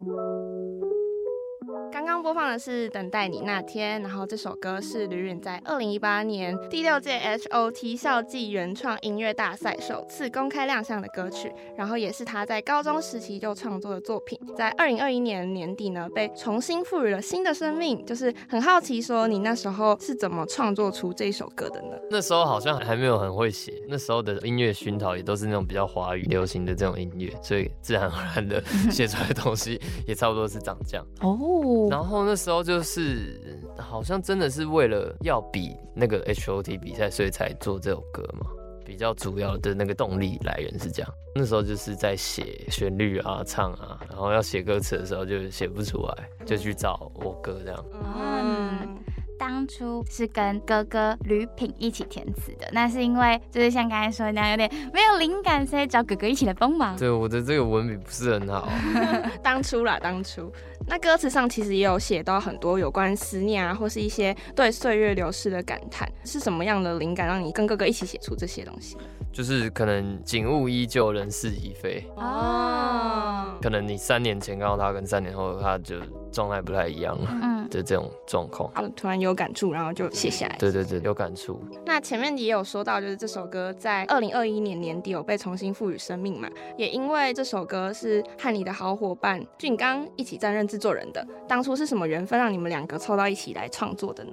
[0.00, 0.47] 刚
[2.18, 18.04] 刚播放的是《等待你那天》，然后这首歌是吕允在二零一八年第六届 HOT 校际原创音乐大赛首次公开亮相的歌曲，然后也是他在高中时期就创作的作品，在二零二一年年底呢被重新赋予了新的生命。
[18.04, 21.96] 就是很好奇，说你那时候是怎么创作出这首歌的呢？
[22.10, 31.86] 那时候好像还没有很会写，那时候的音乐熏陶也都是那种比较华语流行的这种音乐，所以自然而然的 写出来的东西也差不多是长这样哦。
[31.88, 33.38] 然后然后那时候就是
[33.76, 38.46] 好像真的是为了要比那个 H O T 比赛，所以才做这首歌嘛。
[38.82, 41.14] 比较主要的那个动力来源是这样。
[41.34, 47.84] 那时候就是在写旋律啊、唱啊，然后要写歌词的时候就写不出来，就去找我哥这样。
[49.38, 56.96] 当初是跟哥哥吕品一起填词的，那是因为就是像刚才说的那样，有点没有灵感，所以找哥哥一起来帮忙。
[56.98, 58.68] 对，我的这个文笔不是很好。
[59.42, 60.52] 当初啦，当初
[60.88, 66.10] 那歌词上其实也有写到很多有关思念啊，或是一些对岁月流逝的感叹。
[66.24, 68.96] 是什么样的灵感让你跟哥哥一起写出这些东西？
[69.32, 72.04] 就是可能景物依旧，人事已非。
[72.16, 73.56] 哦。
[73.62, 75.96] 可能你三年前看到他，跟三年后他就
[76.32, 77.28] 状态不太一样了。
[77.42, 77.58] 嗯。
[77.68, 80.56] 的这种状况，啊突然有感触，然后就写下来。
[80.58, 81.60] 对对对，有感触。
[81.84, 86.48] 那前面也有说到，就是这首歌在二零二一年年底有被重新赋予生命嘛，
[86.78, 91.22] 也因为这首歌是和你的好伙伴俊刚一起担任制作人的。
[91.46, 94.32] 当初是什么缘分让你们两个凑到一起来创作的呢？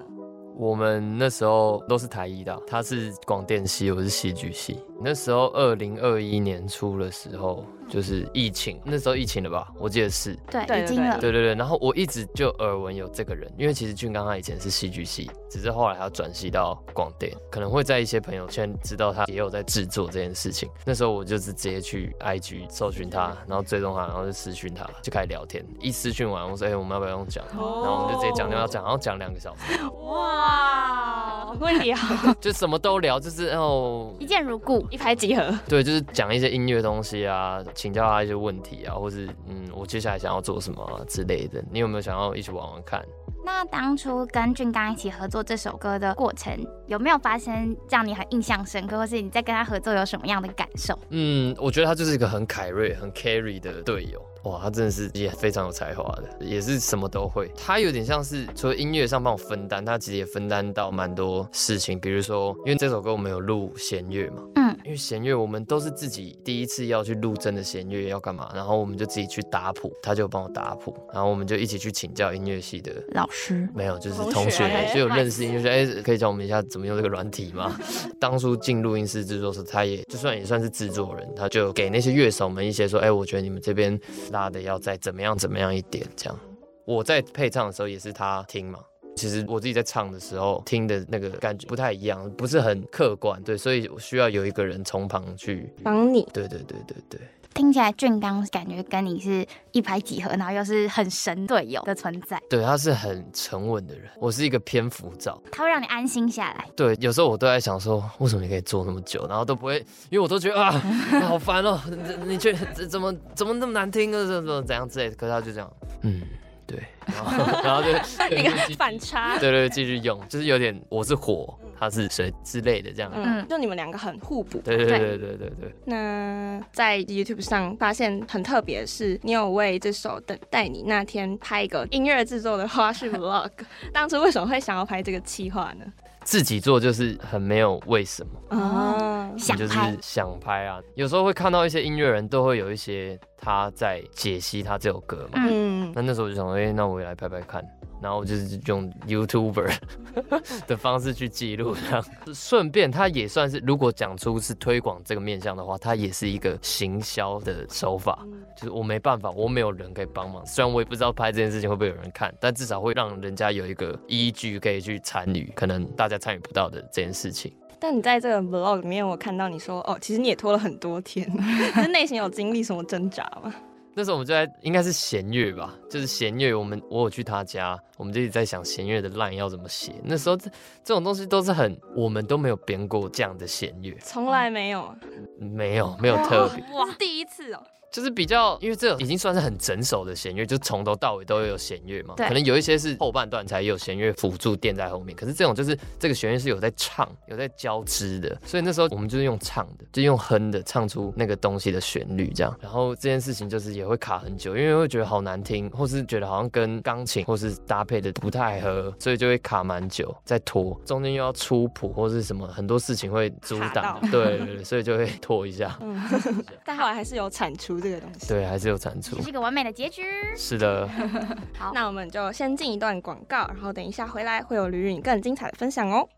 [0.56, 4.80] 我们那时候都是台一的，他是广电系，我是戏剧系。
[5.02, 7.66] 那时候二零二一年初的时候。
[7.88, 9.68] 就是疫情，那时候疫情了吧？
[9.78, 11.20] 我记得是，对，已经了。
[11.20, 20.70] 对对对，然后我一直就耳闻有这个人，因为其实俊刚他以前是戏剧系，只是后来他转系到广电，可能会在一些朋友圈知道他也有在制作这件事情。
[20.84, 25.64] 那时候我就是直接去 IG 搜寻他，然后追踪他，然后就私讯他，就开始聊天。
[25.80, 29.80] 一私讯完，我说：“哎、欸，我们要不要用讲？”然后我们就直接讲电话讲，然后讲两个小时。
[30.04, 31.96] 哇，会聊，
[32.42, 35.54] 就什么都聊，就是哦，一见如故，一拍即合。
[35.70, 37.64] 对，就是讲一些音乐东西啊。
[37.76, 43.06] 请教他一些问题啊，或是嗯，我接下来想要做什么、啊、之类的，你有没有想要一起玩玩看？
[43.44, 46.58] 那当初跟俊刚一起合作这首歌的过程，
[46.88, 50.98] 有没有发生让你很印象深刻，或是你在跟他合作有什么样的感受？
[51.10, 54.20] 嗯，我觉得他就是一个很凯瑞、很 carry 的队友。
[54.46, 57.52] 哇，他真的是也非常有才华的，也是什么都会。
[57.58, 62.00] 他有点像是除了音乐上帮我分担，他其实也分担到蛮多事情。
[62.00, 77.76] 比如说，因为这首歌我们有录弦乐嘛，嗯，因为弦乐我们都是自己第一次要去录真的弦乐要干嘛，然后我们就自己去打谱，他就帮我打谱，然后我们就一起去请教音乐系的老师，没有，就是同学，就有认识音乐系，哎、欸，可以教我们一下怎么用这个软体吗？
[78.20, 84.00] 当初进录音室制作时，他也就算也算是制作人，他就给那些乐手们一些说，哎、欸，我觉得你们这边
[84.36, 86.40] 拉的要再怎么样怎么样一点，这样。
[86.84, 88.80] 我在配唱的时候也是他听嘛。
[89.16, 96.28] 其实我自己在唱的时候听的那个感觉不太一样，不是很客观，对，所以我需要有一个人从旁去帮你。
[96.34, 97.22] 对对对对对。
[97.56, 102.40] 听起来俊刚感觉跟你是一拍即合，然后又是很神队友的存在。
[102.50, 106.66] 对，他是很沉稳的人，我是一个偏浮躁，他会让你安心下来。
[106.76, 109.78] 对，有时候我都在想说，为什么你可以做那么久，然后都不会，
[110.10, 110.70] 因为我都觉得啊，
[111.24, 111.80] 好烦哦，
[112.28, 115.16] 你觉得怎么怎么那么难听啊，怎么怎样之类的。
[115.16, 116.22] 可是他就这样，嗯。
[116.68, 117.90] 对，然后，然后就
[118.36, 125.76] 一个反差，对对，继续用，就是有点我是火，他是谁之类的这样，嗯，就你们两个很互补，对对对对对对，对。
[125.86, 133.52] 那在 YouTube 上发现很特别的是，你有为这首《等待你那天》拍一个音乐制作的花絮 Vlog，
[133.94, 135.86] 当初为什么会想要拍这个企划呢？
[136.24, 140.80] 自己做就是很没有为什么啊，想就是想拍啊。
[140.96, 147.64] 有时候会看到一些音乐人都会有一些他在解析他这首歌嘛，嗯，那那时候我就想说，哎、欸，那我也来拍拍看。
[148.06, 149.76] 然后就是用 YouTuber
[150.68, 158.20] 的方式去记录，这样顺便他也算是，如果讲出是推广这个面向的话，它也是一个行销的手法。
[158.56, 160.46] 就是我没办法，我没有人可以帮忙。
[160.46, 167.52] 虽然我也不知道拍这件事情会不会有人看，但至少会让人家有一个依据可以去参与，可能大家参与不到的这件事情。
[167.80, 171.28] 但你在这个 Vlog 里面，我看到你说，哦，其实你也拖了很多天，
[171.74, 173.52] 是内心有经历什么挣扎吗？
[173.96, 176.54] 那时候我们就在应该是弦乐吧，就是弦乐。
[176.54, 179.94] 我们我有去他家，我们就一直在想弦乐的 line 要怎么写。
[180.04, 180.50] 那时候这
[180.84, 184.94] 这种东西都是很，我们都没有编过这样的弦乐，从来没有，
[185.40, 187.64] 没有没有特别，哇，第一次哦。
[187.96, 192.14] 就是比较，因为这已经算是很整首的弦乐，就从头到尾都有弦乐嘛。
[192.18, 192.28] 对。
[192.28, 202.54] 可能有一些是后半段才有弦乐辅助垫在后面，可是这种就是这个弦乐是有在唱、有在交织的，所以那时候我们就是用唱的，就用哼的唱出那个东西的旋律这样。
[202.62, 210.78] 然后这件事情就是也会卡很久，因为会觉得好难听，或是觉得好像跟钢琴或是搭配的不太合，所以就会卡蛮久，再拖。
[210.86, 215.78] 中间又要出谱或是什么，很多事情会阻挡，对对对，所以就会拖一下。
[215.80, 215.98] 嗯，
[216.66, 217.85] 但后来还是有产出。
[217.86, 220.02] 这个东西对，还是有产出，这是一个完美的结局。
[220.36, 220.90] 是的，
[221.56, 226.10] 好，那我们就先进一段广告，然后等一下回来会有吕允更精彩的分享哦。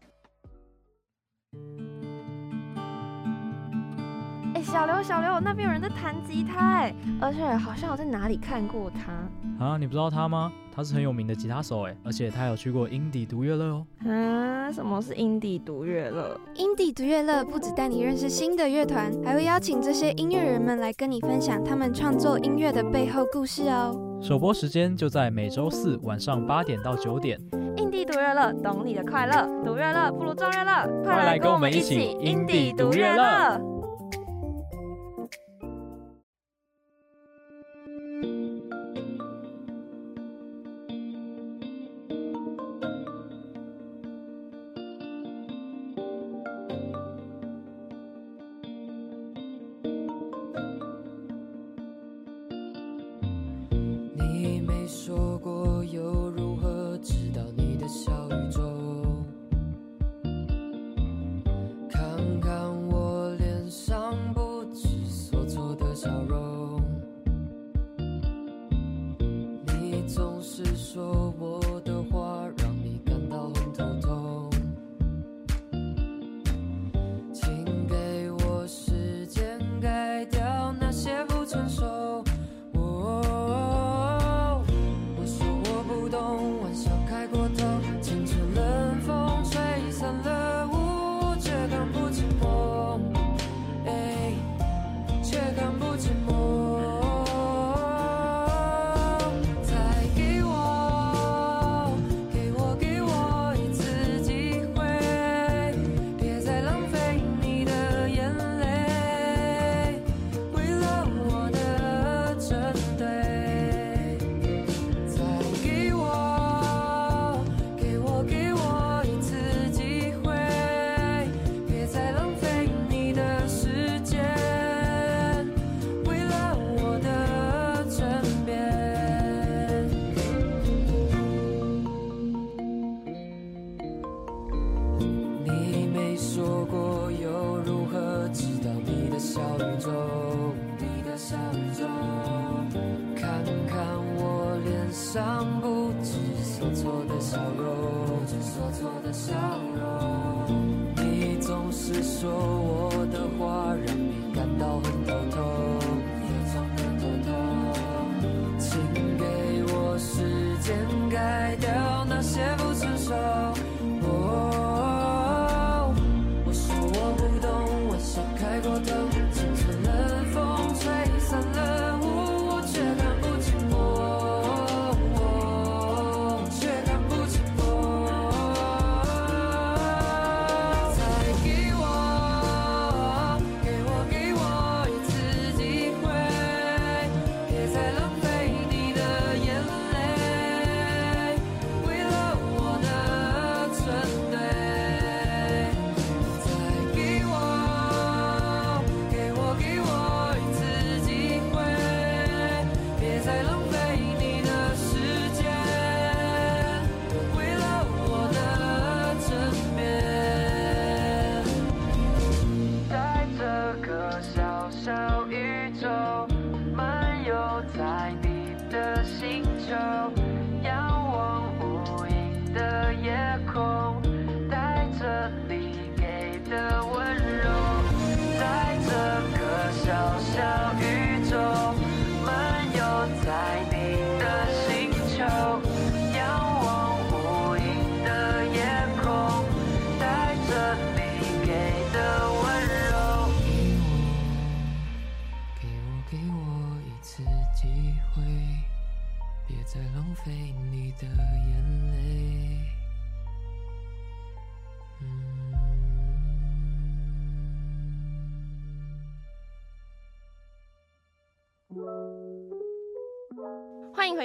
[4.67, 9.65] 小刘，小刘，那边有人在弹吉他，哎，而且好像我在哪里看过他。
[9.65, 10.51] 啊，你不知道他吗？
[10.75, 13.85] 他是很有名的吉他手，哎，而且他有去过英迪独乐乐哦。
[14.05, 16.37] 啊，什么是英迪独乐乐？
[16.55, 23.97] 英迪独乐乐不止带你认识新的乐团，还会邀请这些音乐人们来跟你分享他们创作音乐的背后故事哦。
[24.21, 27.39] 首播时间就在每周四晚上八点到九点。
[27.77, 33.76] 英迪独乐乐，懂你的快乐，独乐乐不如众乐乐，快来跟我们一起英迪独乐乐。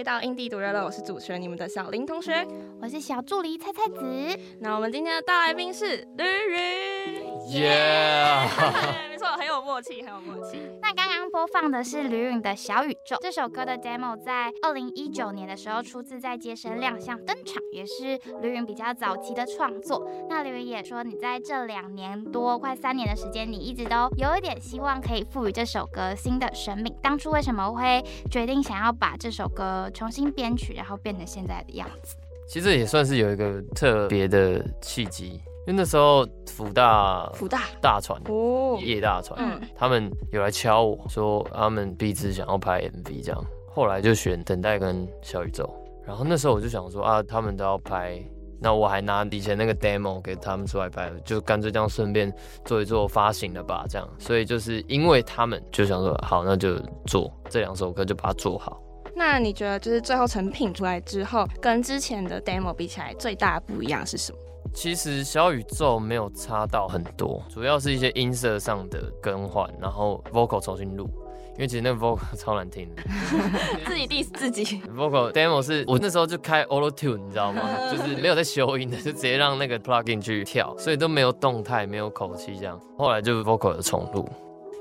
[0.02, 2.44] 回到印地独乐乐，我是主持人你们的小林同学，
[2.80, 4.36] 我是小助理菜菜子。
[4.58, 8.46] 那我们今天的大来宾是吕允，耶！
[9.10, 10.60] 没错，很有默契，很有默契。
[10.80, 20.06] 那刚刚播放的是吕允的小宇宙这首歌的 demo，在二零一九年的时候出自在街声亮相登场，也是吕允比较早期的创作。
[20.28, 26.94] 那吕允也说，你在这两年多快三年的时间，你一直都有一点希望可以赋予这首歌新的生命。
[27.02, 32.16] 当初为什么会决定想要把这首歌呃，重新编曲，然后变成现在的样子。
[32.48, 45.68] 其实也算是有一个特别的契机，因为那时候福大辅大大船哦，叶大船，嗯，他们有来敲我说他们毕制想要拍 MV 这样，后来就选等待跟小宇宙，
[46.04, 48.20] 然后那时候我就想说啊，他们都要拍，
[48.60, 52.32] 那我还拿以前那个 demo 给他们出来拍，就干脆这样顺便
[52.64, 58.82] 做一做发行了吧，这样，所以就是因为他们就想说好，那就做这两首歌就把它做好。
[59.14, 64.38] 那你觉得就是最后成品出来之后，跟之前的 demo 比起来，最大的不一样是什么？
[64.74, 71.08] 其实小宇宙没有差到很多，主要是一些音色上的更换，然后 vocal 重新录，
[71.54, 73.02] 因为其实那个 vocal 超难听的，
[73.86, 74.80] 自己 diss 自己。
[74.96, 77.62] vocal demo 是我那时候就开 auto tune，你知道吗？
[77.90, 82.80] 就是没有在修音的，就直接让那个 plugin 去跳，所以都没有动态，没有口气这样。
[82.96, 84.26] 后来就 vocal 的重录。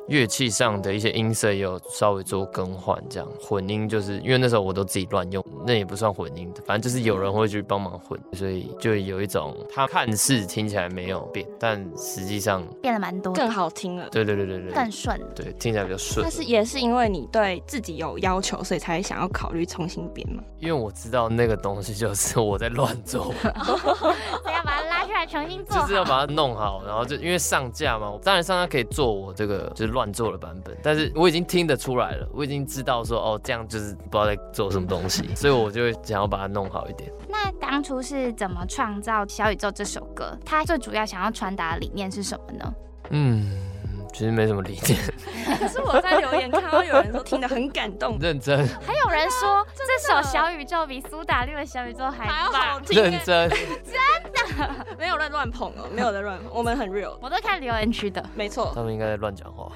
[0.08, 14.10] 乐器上的一些音色也有稍微做更换，这样混音就是因为那时候我都自己乱用，那也不算混音，反正就是有人会去帮忙混，所以就有一种它看似听起来没有变，但实际上变了蛮多，更好听了。
[14.10, 16.22] 对对对对对，更顺，对，听起来比较顺。
[16.22, 20.44] 但是也是因为你对自己有要求，所以才想要考虑重新编嘛？
[20.60, 24.91] 因为我知道那个东西就是我在乱做，要把它
[25.22, 30.02] 来重新做，就是要把它弄好，然后就因为上架嘛，当然上架可以做我这个就是乱。
[30.02, 37.14] 乱做的版本，但是我已经听得出来了，我已经知道说哦，这样就是不知道在做什么东西， 所以我就会想要把它弄好一点。
[37.30, 40.36] 那当初是怎么创造《小宇宙》这首歌？
[40.44, 42.74] 它最主要想要传达的理念是什么呢？
[43.12, 43.71] 嗯，
[44.14, 44.96] 其实没什么理解。
[45.60, 48.68] 可是我在留言看到有人说听得很感动，认真。
[48.86, 49.84] 还有人说这
[50.14, 53.02] 首《小宇宙》比苏打绿的《小宇宙》还还要好听。
[53.02, 53.50] 认真。
[53.50, 57.18] 真的没有在乱捧哦，没有在乱捧，我们很 real。
[57.22, 58.72] 我都看留言区的，没错。
[58.76, 59.72] 他们应该在乱讲话。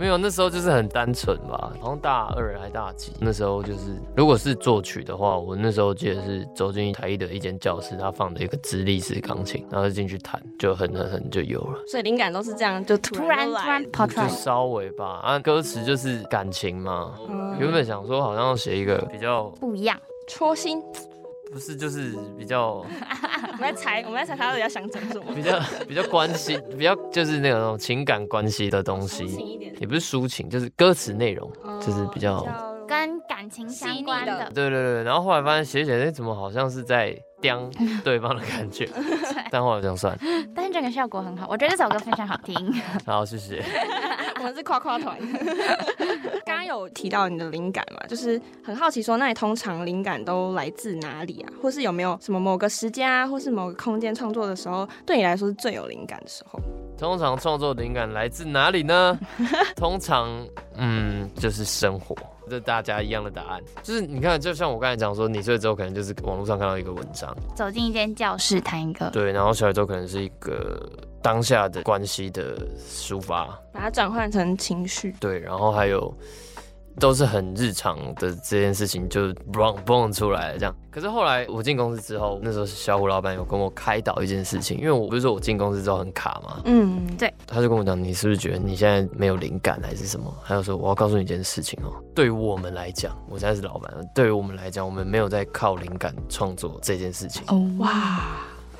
[0.00, 11.78] 没有，那时候就是很单纯吧，好像大二还大几，那时候就是，如果是作曲的话，我那时候记得是走进台艺的一间教室，他放的一个直立式钢琴，然后就进去弹，就很很很就有了。
[11.86, 15.20] 所以灵感都是这样，就突然突然突然跑出来，就稍微吧。
[15.22, 20.82] 啊，歌词就是感情嘛，嗯、原本想说好像写一个比较不一样，戳心。
[21.52, 25.24] 不是，就是比较， 我们在猜，我们在猜他到底要想讲什么。
[25.34, 29.24] 比较比较关系， 比较就是那种情感关系的东西，
[29.80, 32.44] 也不是抒情，就是歌词内容，就是比较
[32.86, 34.50] 跟感情相关的。
[34.54, 37.68] 对对对，然后后来发现写写，哎，怎么好像是在刁
[38.04, 38.88] 对方的感觉？
[39.50, 40.16] 但后来这样算。
[40.54, 42.54] 但是这个效果很好，我觉得这首歌非常好听。
[43.06, 43.62] 好，谢谢。
[44.36, 45.16] 我们是夸夸团。
[46.46, 51.52] 刚刚有提到你的灵感嘛，就是很好奇说，那你通常灵感都来自哪里啊？
[51.62, 56.58] 或是有没有什么某个时间啊，或是某个空间创作的时候，对你来说是最有灵感的时候？
[56.98, 59.18] 通常创作灵感来自哪里呢？
[59.76, 60.28] 通常，
[60.76, 62.14] 嗯，就是生活。
[62.50, 70.90] 这大家一样的答案，就是你看，就像我刚才讲说，你睡之后可能就是网络上看到一个文章，走进一间教室谈一个，对，然后小宇宙可能是一个
[71.22, 76.12] 当下的关系的抒发，把它转换成情绪，对，然后还有。
[76.98, 80.74] 都是很日常的这件事情，就嘣嘣出来了这样。
[80.90, 87.32] 可是后来我进公司之后，那时候小虎老板有跟我开导一件事情，因为我不是说我进公司之后很卡嘛，嗯，对。
[87.46, 90.34] 他就跟我讲，你是不是觉得你现在没有灵感还是什么？
[90.42, 97.42] 还有说我要告诉你一件事情哦，对于我们来讲，我现在是老板，对于我们来讲，我们没有在靠灵感创作这件事情。
[97.48, 98.20] 哦哇。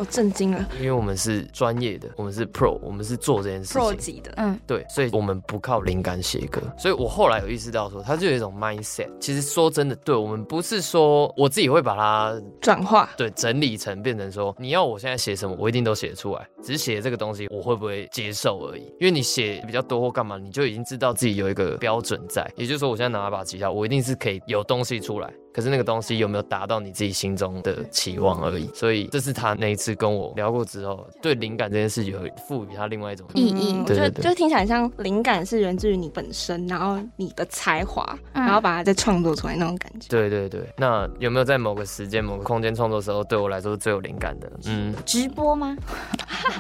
[0.01, 6.59] 我震惊了，因为我们是专业的，我们是 pro，我们是做这件事情 pro 级的，嗯，对，所以我们不靠灵感写歌。
[6.79, 9.11] 所以我后来有意识到说，它就有一种 mindset。
[9.21, 18.85] 其实说真的，对我们不是说我自己会把它转化，对，整理成变成说，你要我现在写什么，我一定都写得出来，只是写这个东西我会不会接受而已。
[18.99, 22.51] 因为你写比较多或干嘛，你就已经知道自己有一个标准在。
[22.57, 25.31] 也就是说，我现在拿一把吉他，我一定是可以有东西出来。
[25.53, 33.83] 可是那个东西有没有达到你自己心中的期望而已，所以这是他那一次跟我聊过之后，对灵感这件事有赋予他另外一种意义。
[33.85, 40.09] 对对对，就听起来像灵感是源自于你本身，然后你的才华，然后把它再创作出来那种感觉。
[40.09, 44.51] 对对对，那有没有在某个时间、某个空间创作的时候，对我来说是最有灵感的？
[44.67, 45.77] 嗯，直播吗？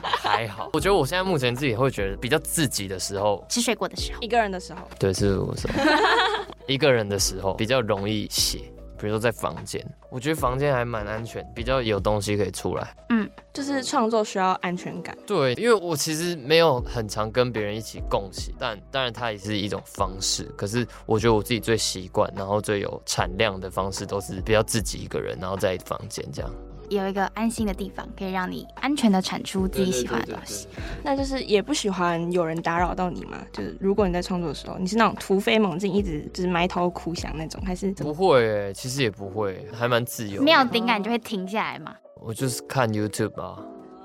[0.02, 5.70] 还好， 我觉得我现在目前自己会觉得比较自己的时候，吃水果的时候，一个人的时候，对，是我说
[6.66, 8.60] 一个人的时候比较容易写。
[9.00, 12.94] 比如说在房间，我觉得房间还蛮安全，比较有东西可以出来。
[13.08, 15.16] 嗯，就是创作需要安全感。
[15.26, 20.44] 对，因为我其实没有很常跟别人一起共起，但当然它也是一种方式。
[20.56, 26.50] 可是我觉得我自己最习惯，然后最有产量的方式，都是比较自己一个人，然后在房间这样。
[26.90, 30.68] 有一个安心的地方，可以让你安全的产出自己喜欢的东西。
[31.02, 33.38] 那就是也不喜欢有人打扰到你嘛？
[33.52, 38.72] 就是如果你在创作的时候，你是那种突飞猛进，一直就是埋头苦想那种，还是不会、欸？
[38.74, 40.42] 其实也不会，还蛮自由。
[40.42, 41.94] 没有灵感就会停下来嘛。
[42.16, 43.58] 我就是看 YouTube 啊，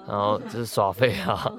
[0.08, 1.52] 然后就是耍废啊。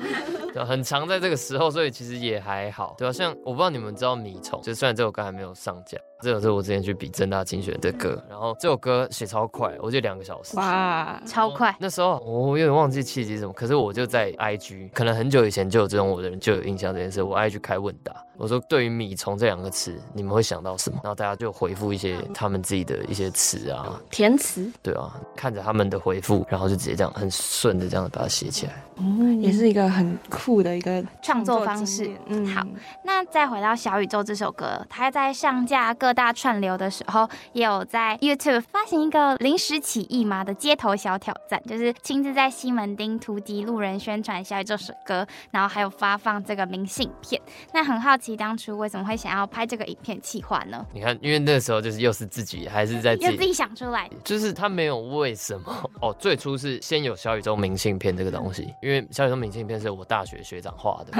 [0.66, 3.12] 很常在这个时候，所以其实也还好，对吧？
[3.12, 11.74] 像我不知道你们知道米虫，就虽然这首歌还没有上架，这首是我之前去比正大精选的歌，然后这首歌写超快，我就两个小时，哇，超快。
[11.78, 20.98] 那时候我有点忘记契机什么，可是我就在 IG，可能很久以前就有这种我的人就有印象这件事，我 IG 开问答，我说对于米虫这两个词，你们会想到什么？
[21.04, 32.10] 然后大家就回复一些他们自己的一些词啊，填词，对啊，看着他们的回复，然后就直接这样很顺的这样把它写起来，嗯，也是一个很酷的一个创作方式。
[32.26, 32.66] 嗯，好，
[33.04, 47.40] 那再回到小宇宙这首歌，它在上架各大串流的时候，也有在 YouTube 发行一个临时起意嘛的街头小挑战，就是亲自在西门町突击路人宣传小宇宙这首歌，然后还有发放这个明信片。
[47.72, 50.84] 那很好奇，当初为什么会想要拍这个影片企划呢？
[50.92, 56.14] 你看，因为那时候就是又是自己还是在自己， 自己想出来，就是他没有为什么 哦。
[56.18, 61.12] 最初是先有小宇宙明信片这个东西，因为小宇宙明信片是我大学学长画的，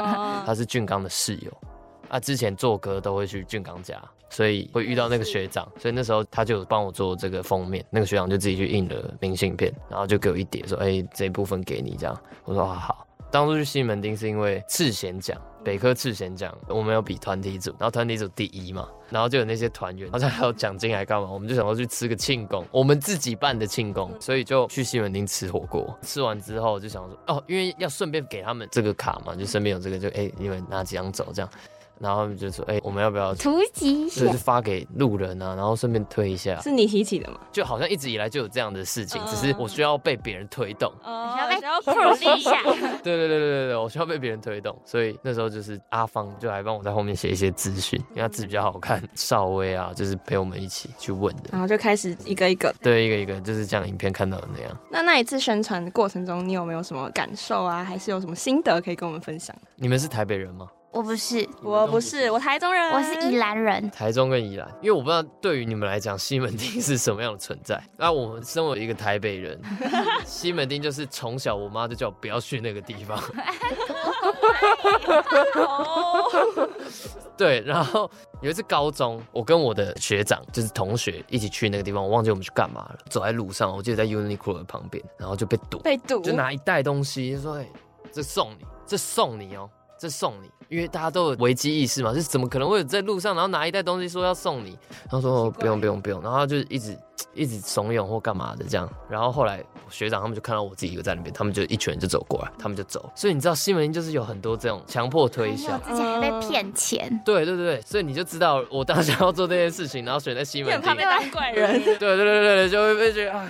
[0.46, 1.52] 他是俊刚的室友。
[2.08, 12.16] 啊，之前做歌都会去俊刚家，所以会遇到那个学长，所以那时候他就帮我做这个封面，那个学长就自己去印了明信片，然后就给我一叠，说，哎、欸，这一部分给你这样。
[12.44, 13.06] 我说，啊好。
[13.28, 31.50] 当初去西门町是因为赤贤奖，北科赤贤奖，我们有比团体组，然后团体组第一嘛，然后就有那些团员，好像还有奖金还干嘛，我们就想说去吃个庆功，我们自己办的庆功，所以就去西门町吃火锅，吃完之后就想说，哦，因为要顺便给他们这个卡嘛，就身边有这个，就哎、欸，你们拿几张走这样。
[31.98, 34.08] 然后他们就说：“哎、欸，我们要不要突击？
[34.10, 37.38] 就是发给路人啊，然后顺便推一下。”是你提起的吗？
[37.50, 40.92] 就好像一直以来就有这样的事情，uh, 只是我需要被别人推动。
[41.02, 42.62] 哦、uh, 被，需要被鼓励一下。
[43.02, 49.02] 对对对对对对，我需要被别人推动，所以那时候就是阿芳就来帮我在后面写一些资讯，因为他字比较好看。
[49.14, 51.44] 邵威啊，就是陪我们一起去问的。
[51.52, 54.76] 然后就开始一个一个，对，一个一个就是像影片看到的那样。
[54.90, 57.82] 那那一次宣传的过程中，你有没有什么感受啊？
[57.82, 59.56] 还是有什么心得可以跟我们分享？
[59.76, 60.68] 你们是台北人吗？
[60.96, 63.90] 我不是，我不是，我台中人，我是宜兰人。
[63.90, 67.78] 台中跟宜兰，因为我不知道对于你们来讲西门町是什么样的存在。
[67.98, 69.60] 那我们身为一个台北人，
[70.24, 73.22] 西门町就是从小我妈就叫我不要去那个地方。
[77.36, 82.96] 对，然后有一次高中，我跟我的学长就是同学一起去那个地方，我忘记我们去干嘛了。
[83.10, 87.68] 走在路上，我记得在 Uniqlo 的旁边，然后就被堵，被堵，就拿一袋东西，就说：“哎，
[88.10, 89.68] 这送你，这送你哦。”
[89.98, 96.96] 这送你，因为大家都有危机意识嘛，就是怎么可能会有在路上，然后拿一袋东西说要送你，然后说、哦、不用不用不用，然后就一直
[97.34, 113.48] 一直怂恿或干嘛的这样，然后后来学长他们就看到我自己一个在那边，他们就一群人就走过来，他们就走，所以你知道西门町就是有很多这种强迫推销，之前还被骗钱，对对对对，所以你就知道我当时要做这件事情，然后选在西门町，怕被当怪人， 对对对对对，就会被觉得啊，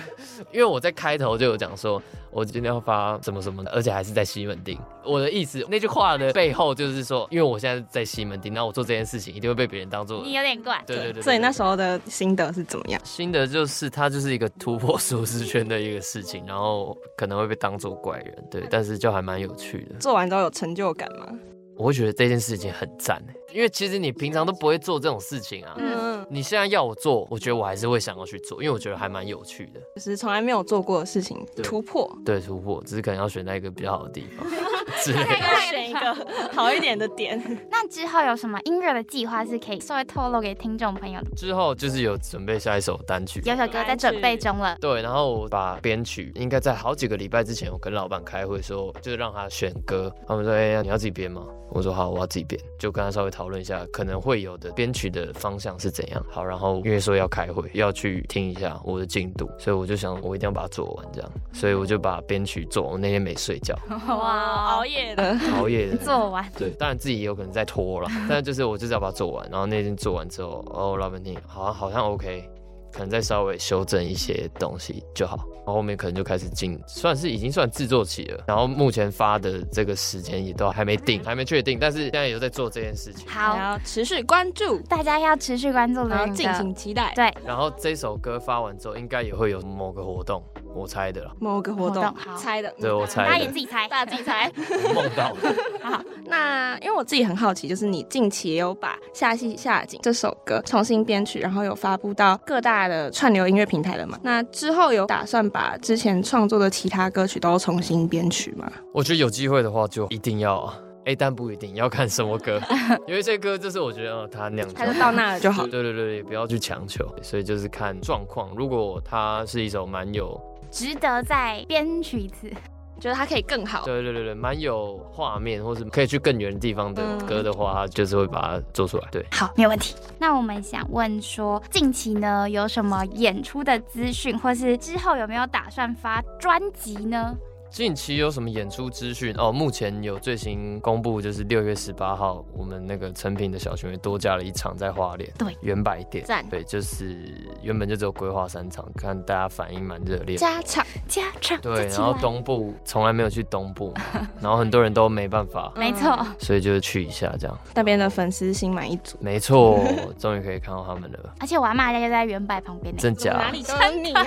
[0.51, 2.01] 因为我在开头就有讲说。
[2.29, 4.77] 我今天要发什么什么的，而且还是在西门町。
[5.03, 10.83] 我的意思，那句话的背后就是说，因为我现在在西门町，然后我做这件事情一定会被别人当做你有点怪。
[10.85, 11.23] 对对对，对。
[11.23, 13.01] 所以那时候的心得是怎么样？
[13.03, 19.95] 心得就是它就是一个突破舒适圈的一个事情，然后可能会被当做怪人，对，但是就还蛮有趣的。
[19.99, 21.27] 做完之后有成就感吗？
[21.75, 23.21] 我会觉得这件事情很赞，
[23.53, 25.73] 因为其实你平常都不会做这种事情啊。
[25.77, 26.25] 嗯。
[26.29, 32.09] 你现在要我做，我觉得我还是会想要去做，因为我觉得还蛮有趣的，就是从来没有做过的事情，突破。
[32.25, 34.45] 对，突破，只是可能要选在一个比较好的地方。
[35.03, 35.35] 之类的。
[35.69, 37.41] 选一个 好一点的点。
[37.71, 41.29] 那之后有什么音乐的计划是可以稍微透露给听众朋友的？
[41.35, 44.77] 之后就是有准备下一首单曲，有首歌在准备中了。
[44.81, 50.13] 对，然后我把编曲应该在好几个礼拜之前，我跟老板开会说，就是让他选歌。
[50.27, 56.25] 他们说：“哎呀，你要自己编吗？”我说：“好，我要自己编。”就跟他稍微讨论一下可能会有的编曲的方向是怎样。
[56.27, 62.93] 好，然后因为说要开会，要去听一下我的进度，所以我就想我一定要把它做完，这样，所以我就把编曲做完。
[62.93, 63.77] 我那天没睡觉，
[64.07, 65.37] 哇，熬夜的。
[65.55, 72.49] 熬夜的做完，对，当然自己也有可能在拖了，但就是我就是要把它做完，然后那天做完之后，哦，老板听，好像好像 OK，
[72.97, 90.41] 可能再稍微修正一些东西就好，然后后面可能就开始进，算是已经算制作期了，然后目前发的这个时间也都还没定，还没确定，但是现在有在做这件事情，好，要持续关注，大家要持续关注，然后敬请期待，对，然后这首歌发完之后，应该也会有某个活动。
[90.77, 94.51] 我猜的了，某个活动，好猜的，对，我猜的，大家也自己猜，大家自己猜，
[94.93, 95.55] 梦到的。
[95.81, 104.19] 好，那因为我自己很好奇，就是你近期也有把《夏夕夏景》这首歌重新编曲，然后有发布到各大的串流音乐平台了嘛？
[104.21, 108.71] 那之后有打算把之前创作的其他歌曲都重新编曲吗？
[108.93, 110.77] 我觉得有机会的话，就一定要啊。
[111.05, 112.59] 哎，但不一定要看什么歌，
[113.07, 115.65] 有一些歌就是我觉得他那样，他就到那了就好。
[115.65, 118.49] 对对对，也不要去强求，所以就是看状况。
[118.57, 120.37] 如果他是一首蛮有
[120.71, 122.51] 值得再编曲一次。
[122.99, 129.07] 觉得它可以更好，对对对对，蛮有画面，或是可以去更远的地方的歌的话，他就是会把它做出来。
[129.11, 129.95] 对，好，没有问题。
[130.17, 137.35] 那我们想问说，近期呢有什么演出的资讯，或是之后有没有打算发专辑呢？
[137.69, 139.35] 近期有什么演出资讯？
[139.37, 139.51] 哦？
[139.51, 147.15] 目前有最新公布，就是六月十八号，我们那个成品的小巡回多加了一场在花莲，对，原百店，赞，对，就是
[147.61, 153.93] 原本就只有规划三场，看大家反应蛮热烈，加场加场，对，然后东部从来没有去东部，
[154.41, 159.79] 然后很多人都没办法，没错，所以就是去一下这样，那边的粉丝心满意足，没错，
[160.17, 163.33] 终于可以看到他们了，而且我阿妈家就在原百旁边，真假？
[163.33, 163.61] 哪里？
[163.61, 164.25] 都有你啊，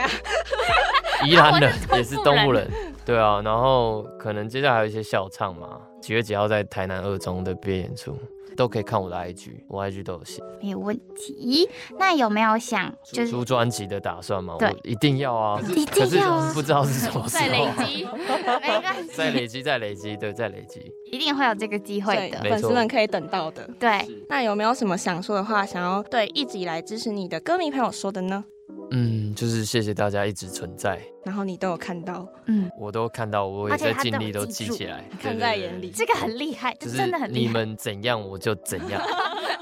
[1.26, 2.70] 宜兰人也是东部人，
[3.05, 3.30] 对啊。
[3.45, 8.16] 然后可能接下来还有一些校唱嘛，几月几号在台南二中的毕业演出，
[8.57, 11.68] 都可以看我的 IG，我 IG 都有写，没有问题。
[11.99, 14.57] 那有没有想就是出专辑的打算吗？
[14.59, 17.41] 对，我一定要啊，一定要啊，不知道是什么时候。
[17.41, 18.05] 再累积，
[18.61, 20.81] 没关系，再累积，再累积，对，再累积，
[21.12, 23.68] 一定会有这个机会的，粉丝们可以等到的。
[23.78, 28.45] 对，那有没有什么想说的话，想要对一直以来支持你的歌迷朋友说的呢？
[28.91, 37.41] 嗯，就是谢谢大家一直存在，然后你都有看到，嗯，我都看到，我也在尽力都记起来，看在眼里，这个很厉害，就是真的很厉害。
[37.41, 39.01] 你们怎样我就怎样，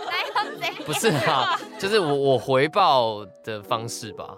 [0.86, 4.36] 不是啊，就是我我回报的方式吧，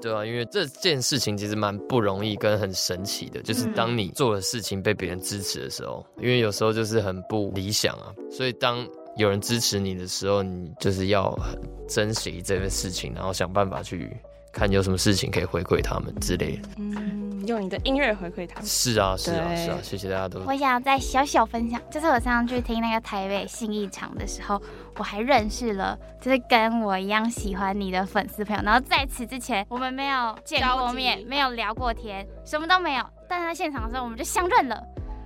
[0.00, 8.86] 对啊，因为这件事情其实蛮不容易跟很神奇的，就是当你做的事情被别人支持的时候，因为有时候就是很不理想啊，所以当。
[9.16, 11.58] 有人支持你的时候，你就是要很
[11.88, 14.16] 珍惜这件事情，然后想办法去
[14.52, 16.68] 看有什么事情可以回馈他们之类的。
[16.78, 18.64] 嗯，用你的音乐回馈他们。
[18.66, 20.40] 是啊，是啊，是啊，谢谢大家都。
[20.40, 24.60] 我想要再小小分享，就是我上去听那个台北信义场的时候，
[24.96, 28.62] 我还认识了就是跟我一样喜欢你的粉丝朋友。
[28.64, 33.04] 然后在此之前，我们没有见过面，没有聊过天，什么都没有。
[33.28, 34.80] 但是在现场的时候，我们就相认了。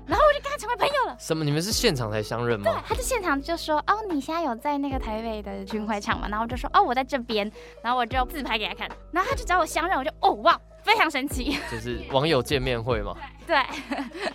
[0.08, 1.16] 然后我就跟他成为朋友了。
[1.18, 1.44] 什么？
[1.44, 2.72] 你们是现场才相认吗？
[2.72, 7.50] 对，他在现场就说：“哦，你现在有在那个台北的巡回场吗？”然后我就说：“哦，我在这边。”
[7.84, 11.58] 然后我就自拍给他看，然后他就找我相认，我就哦哇，非常神奇。
[11.70, 13.14] 就是网友见面会嘛。
[13.46, 13.56] 对。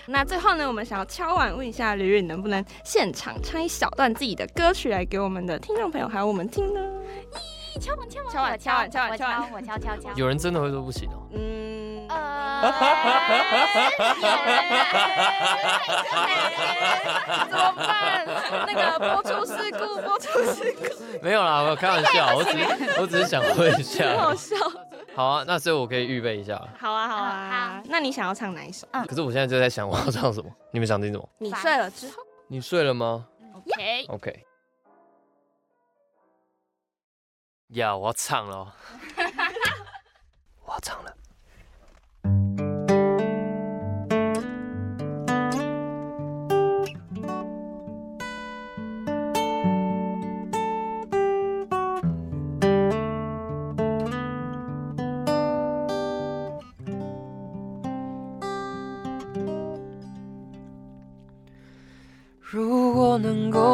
[0.06, 6.82] 那最后呢，我们想要敲碗问一下吕允，能不能现场唱一小段自己的歌曲来给我们的听众朋友还有我们听呢？
[7.76, 10.14] 咦，敲门敲门敲碗敲碗敲碗敲敲敲敲。
[10.16, 11.28] 有人真的会说不行哦。
[11.34, 12.08] 嗯。
[12.10, 12.72] 呃，
[17.50, 18.28] 怎么办？
[18.68, 20.84] 那个播出事故，播出事故。
[21.24, 22.66] 没有啦，我开玩笑，我只是
[23.00, 24.18] 我只是想问一下。
[24.18, 24.56] 好笑。
[25.16, 26.62] 好啊，那所以我可以预备一下。
[26.78, 27.82] 好啊，好啊。
[27.86, 28.86] 那你想要唱哪一首？
[29.08, 30.52] 可是我现在就在想我要唱什么。
[30.72, 31.28] 你们想听什么？
[31.40, 32.16] 你睡了之后。
[32.48, 33.26] 你睡了吗
[34.10, 34.46] ？OK。
[37.74, 38.76] 呀，我要唱了。
[40.66, 41.16] 我要唱了。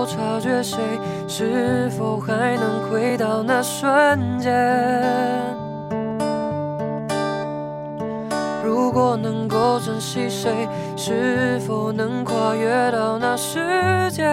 [0.09, 0.79] 察觉谁，
[1.27, 4.51] 是否还能回到那瞬间？
[8.65, 13.59] 如果能够珍惜谁，是否能跨越到那时
[14.11, 14.25] 间？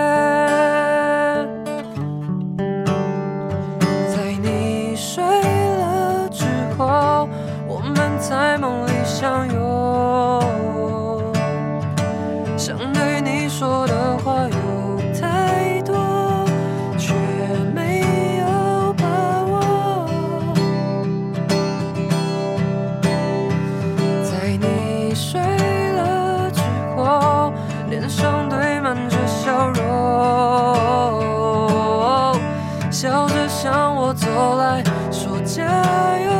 [33.06, 34.26] 笑着向我走
[34.56, 34.82] 来
[35.12, 35.62] 说加
[36.18, 36.35] 油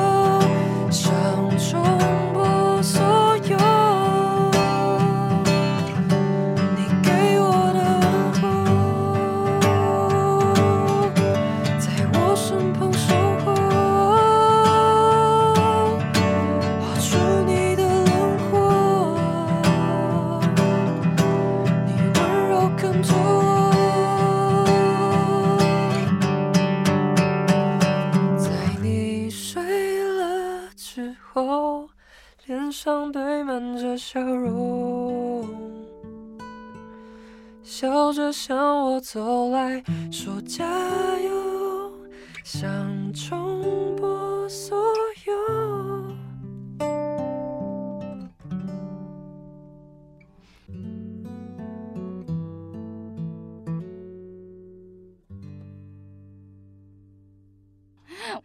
[37.86, 39.80] 笑着向我走来
[40.10, 40.64] 说加
[41.20, 41.92] 油
[42.42, 42.68] 想
[43.14, 44.85] 冲破所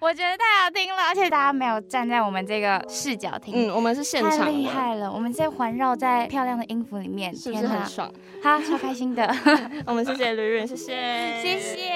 [0.02, 8.12] 我觉得太好听了，而且大家没有站在我们这个视角听，嗯，我们是现场，太厉害了，我们在环绕在漂亮的音符里面，是不是很爽？
[8.42, 9.32] 好，超开心的。
[9.86, 11.92] 我们谢谢吕允，谢谢，谢谢，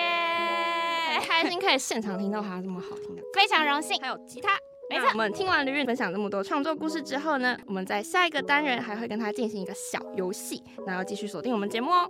[1.19, 3.99] 开心可以现场听到他这么好听的，非常荣幸。
[3.99, 4.49] 还有吉他。
[4.87, 12.07] 没错，我们听完吕允分享这么多创作故事之后呢，我们在下一个单元还会跟他进行一个小游戏，那要继续锁定我们节目哦。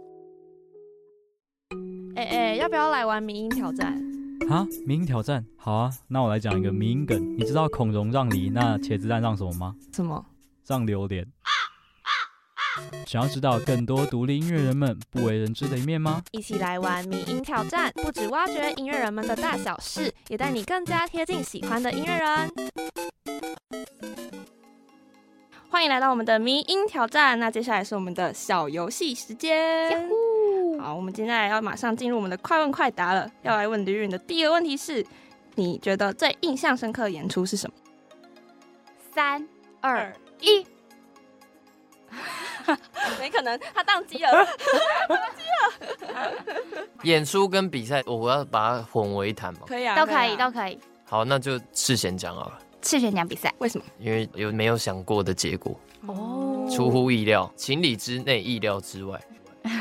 [2.18, 3.98] 哎哎，要不要来玩迷音挑战？
[4.50, 7.36] 啊，迷音挑战，好啊，那我来讲一个迷音梗。
[7.38, 9.76] 你知道孔融让梨，那茄子蛋让什么吗？
[9.92, 10.24] 什么？
[10.68, 11.26] 让榴莲。
[13.06, 16.22] 想要知道更多独立音乐人们不为人知的一面吗？
[16.32, 22.52] 一起来玩迷音挑战，不止挖掘音乐人们的大小事，也带你更加贴近喜欢的音乐人。
[25.76, 30.10] 欢迎来到我们的迷音挑战，那接下来是我们的小游戏时间。
[30.80, 33.30] 好，我们接下来要马上进入我们的快问快答了。
[33.42, 35.06] 要来问吕允的第一个问题是：
[35.56, 37.76] 你觉得最印象深刻的演出是什么？
[39.14, 39.46] 三
[39.82, 40.66] 二一。
[43.20, 44.32] 没可能，他宕机了，
[45.10, 45.44] 宕机
[46.16, 46.32] 了。
[47.04, 49.64] 演出跟比赛，我要把它混为一谈嘛？
[49.68, 50.80] 可以啊，都可以，都可以。
[51.04, 52.60] 好，那就事先讲好了。
[52.86, 53.86] 赤衔奖比赛，为什么？
[54.00, 55.76] 因为有没有想过的结果
[56.06, 59.20] 哦，出乎意料，情理之内，意料之外。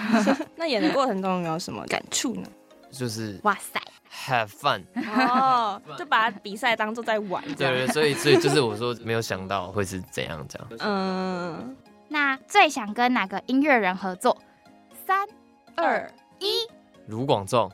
[0.57, 2.49] 那演的过程中有没有什么感触呢？
[2.91, 3.79] 就是哇塞
[4.27, 4.81] ，have fun
[5.29, 7.45] 哦，就把比赛当做在玩。
[7.57, 10.69] 对对，所以所以就是我说没有想到会是怎样这样。
[10.81, 11.77] 嗯。
[12.09, 14.41] 那最想跟哪个音乐人合作？
[15.07, 15.29] 三、
[15.75, 16.61] 二、一。
[17.09, 17.71] 卢广仲。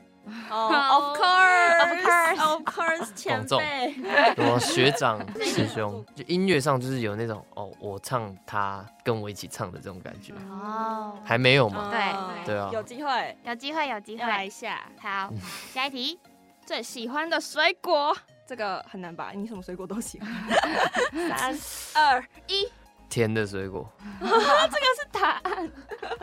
[0.49, 3.95] 哦， Of course，Of course，Of course， 前辈。
[4.37, 10.33] 我学长师兄，就音乐上就是有那种哦，我唱他跟我一起唱的这种感觉。
[10.49, 11.17] 哦。
[11.23, 11.89] 还没有嘛？
[11.91, 12.69] 对对啊。
[12.71, 14.23] 有机会，有机会，有机会。
[14.23, 14.81] 来一下。
[14.99, 15.31] 好，
[15.73, 16.19] 下一题。
[16.65, 18.15] 最喜欢的水果？
[18.47, 19.31] 这个很难吧？
[19.33, 20.29] 你什么水果都喜欢。
[21.29, 21.57] 三、
[21.95, 22.67] 二、一。
[23.11, 23.85] 甜的水果，
[24.21, 25.71] 这个是答案。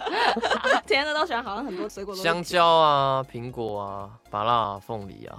[0.87, 2.23] 甜的都喜欢，好像很多水果都。
[2.23, 5.39] 香蕉啊，苹果啊，芭乐、凤梨啊，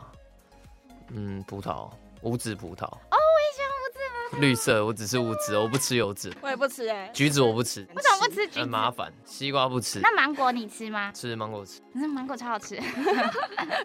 [1.09, 1.89] 嗯，葡萄，
[2.21, 2.85] 无籽葡萄。
[2.85, 3.99] 哦，我也喜欢无籽。
[4.37, 6.31] 绿色，我只吃无籽，我不吃有籽。
[6.41, 7.09] 我也不吃哎。
[7.13, 7.81] 橘子我不吃。
[7.95, 8.59] 为什么不吃橘子？
[8.61, 9.11] 很麻烦。
[9.25, 9.99] 西瓜不吃。
[10.01, 11.11] 那芒果你吃吗？
[11.11, 11.81] 吃芒果吃。
[11.93, 12.75] 那芒果超好吃。
[12.77, 12.81] 因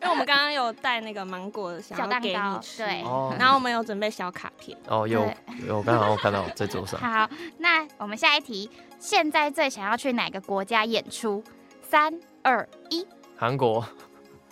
[0.03, 3.03] 为我们刚刚有带那个芒果的小蛋糕，对。
[3.39, 4.77] 然后我们有准备小卡片。
[4.89, 5.29] 哦，有
[5.67, 7.01] 有，刚好我看到在桌上。
[7.01, 7.29] 好，
[7.59, 11.43] 那我们下一题，现在最想要去哪个国家演出？
[11.83, 13.07] 三二一。
[13.37, 13.85] 韩国。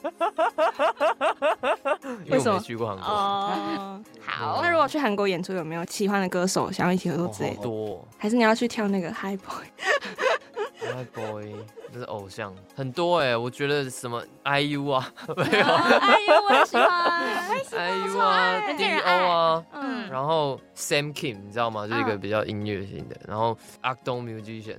[2.31, 2.59] 为什么？
[2.59, 4.01] 没去过韩国哦。
[4.25, 7.63] 好，那如果去韩国演出，有没有喜欢的歌手想要一起合作之类的？
[7.63, 8.07] 多。
[8.19, 11.55] 还是你要去跳那个 High Boy？High Boy，
[11.93, 13.37] 这是偶像，很多哎。
[13.37, 21.87] 我觉得什么 IU 啊，没有 IU 我也喜欢， IU 啊，D.O 啊，嗯，然后 Sam Kim 你知道吗？
[21.87, 24.79] 就是一个比较音乐型的，然后 Akdong Musician。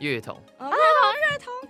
[0.00, 0.78] 乐童，乐童，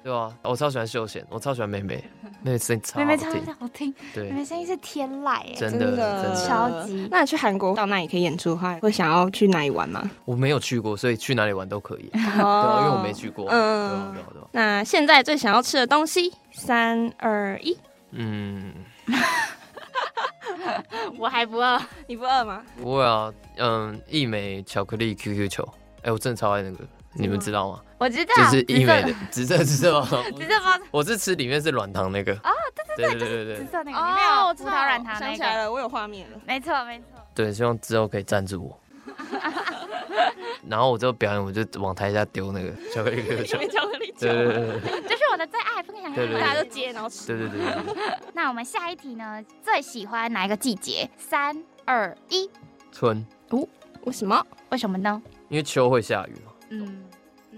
[0.02, 2.02] 对啊，我超喜欢秀贤，我超喜欢妹妹，
[2.40, 3.26] 妹妹声音超妹妹超
[3.58, 7.06] 好听，对，妹妹声音是天籁，哎，真的，超级。
[7.10, 10.08] 那你去韩国到那里可以演出的话，会想要去哪里玩吗？
[10.24, 13.46] 我没有去过，所以去哪里玩都可以， 对，因为我没去过。
[13.50, 14.14] 嗯，
[14.52, 17.76] 那现在最想要吃的东西，三二一，
[18.12, 18.72] 嗯，
[21.18, 22.62] 我还不饿，你不饿吗？
[22.80, 25.68] 不会啊，嗯，一枚巧克力 QQ 球，
[26.02, 26.78] 哎，我真的超爱那个。
[27.18, 27.80] 你们知道吗？
[27.98, 30.06] 我知道，就是一枚的紫色， 紫色吗？
[30.36, 30.78] 紫色吗？
[30.90, 32.32] 我是吃里面是软糖那个。
[32.36, 32.50] 啊，
[32.96, 36.38] 对对对对对，紫色那个里面有葡萄软糖，想起来了，我有画面了。
[36.46, 37.06] 没错没错。
[37.34, 38.80] 对，希望之后可以赞助我。
[40.68, 43.58] 然后我就表演，我就往台下丢那个巧克力球。
[43.66, 44.18] 巧克力球。
[44.20, 45.02] 对对对对。
[45.08, 46.32] 这是我的最爱，不可以想象。
[46.40, 47.26] 大家都接然后吃。
[47.26, 47.94] 对对对对。
[48.34, 49.42] 那我们下一题呢？
[49.62, 51.08] 最喜欢哪一个季节？
[51.16, 52.50] 三二一。
[52.92, 53.24] 春。
[53.50, 53.66] 哦？
[54.04, 54.44] 为什么？
[54.70, 55.20] 为什么呢？
[55.48, 56.52] 因为秋会下雨嘛。
[56.70, 57.04] 嗯。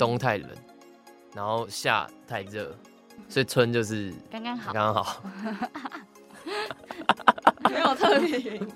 [0.00, 0.48] 冬太冷，
[1.34, 2.74] 然后夏太热，
[3.28, 5.22] 所以春就是刚刚好，刚刚好。
[7.70, 8.72] 没有特别原因。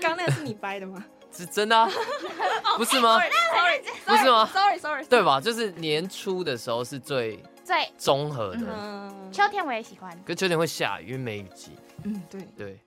[0.00, 1.04] 刚那个是你掰的吗？
[1.30, 1.88] 是真的啊，
[2.76, 3.20] 不是吗？
[3.54, 5.40] Sorry，不是吗？Sorry，Sorry，对吧？
[5.40, 9.12] 就是年初的时候是最最综合的。
[9.30, 11.70] 秋天我也喜欢，可是秋天会下雨，因为梅雨季。
[12.02, 12.80] 嗯，对对。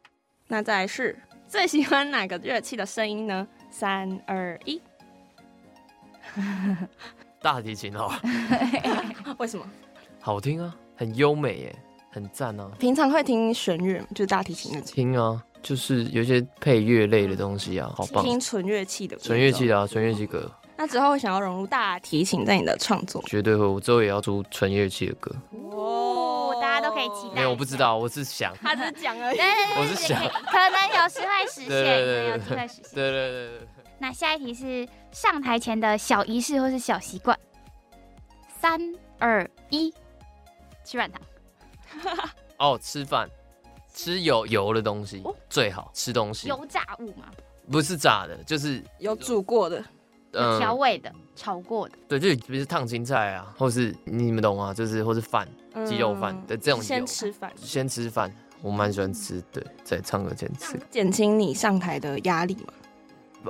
[0.48, 1.18] 那再来是
[1.48, 3.48] 最喜欢哪个乐器的声音呢？
[3.72, 4.82] 三二一。
[7.48, 8.12] 大提琴哦，
[9.40, 9.66] 为什么？
[10.20, 11.76] 好听啊，很优美耶，
[12.12, 12.70] 很赞啊。
[12.78, 14.82] 平常会听弦乐就是大提琴的。
[14.82, 18.22] 听啊，就是有一些配乐类的东西啊，好棒。
[18.22, 20.52] 听纯乐器的，纯乐器的啊，纯乐器歌。
[20.76, 23.24] 那之后会想要融入大提琴在你的创作？
[23.26, 25.34] 绝对会，我之后也要出纯乐器的歌。
[25.72, 26.94] 哦，大家都。
[26.94, 27.36] 可以期待。
[27.36, 29.38] 没有，我不知道，我是想，他只是讲而已。
[29.80, 32.94] 我是想，可能有时会实现，对对对有机会实现。
[32.94, 33.68] 对对对对。
[34.00, 37.38] 那下一题是上台前的小仪式或是小习惯。
[38.60, 38.80] 三
[39.20, 39.94] 二一，
[40.84, 41.22] 吃软糖。
[42.58, 43.30] 哦，吃饭，
[43.94, 46.48] 吃有油的东西最好，吃东西。
[46.48, 47.32] 油炸物吗？
[47.72, 49.84] 不是炸的，就是有煮过的，
[50.32, 51.98] 有调味的，炒过的。
[52.08, 54.74] 对，就比如烫青菜啊，或是你们懂吗？
[54.74, 55.48] 就是或是饭，
[55.86, 56.82] 鸡肉饭的这种。
[56.82, 62.74] 先吃饭，先吃饭，我蛮喜欢吃，对，在唱歌前吃，减轻你上台的压力嘛。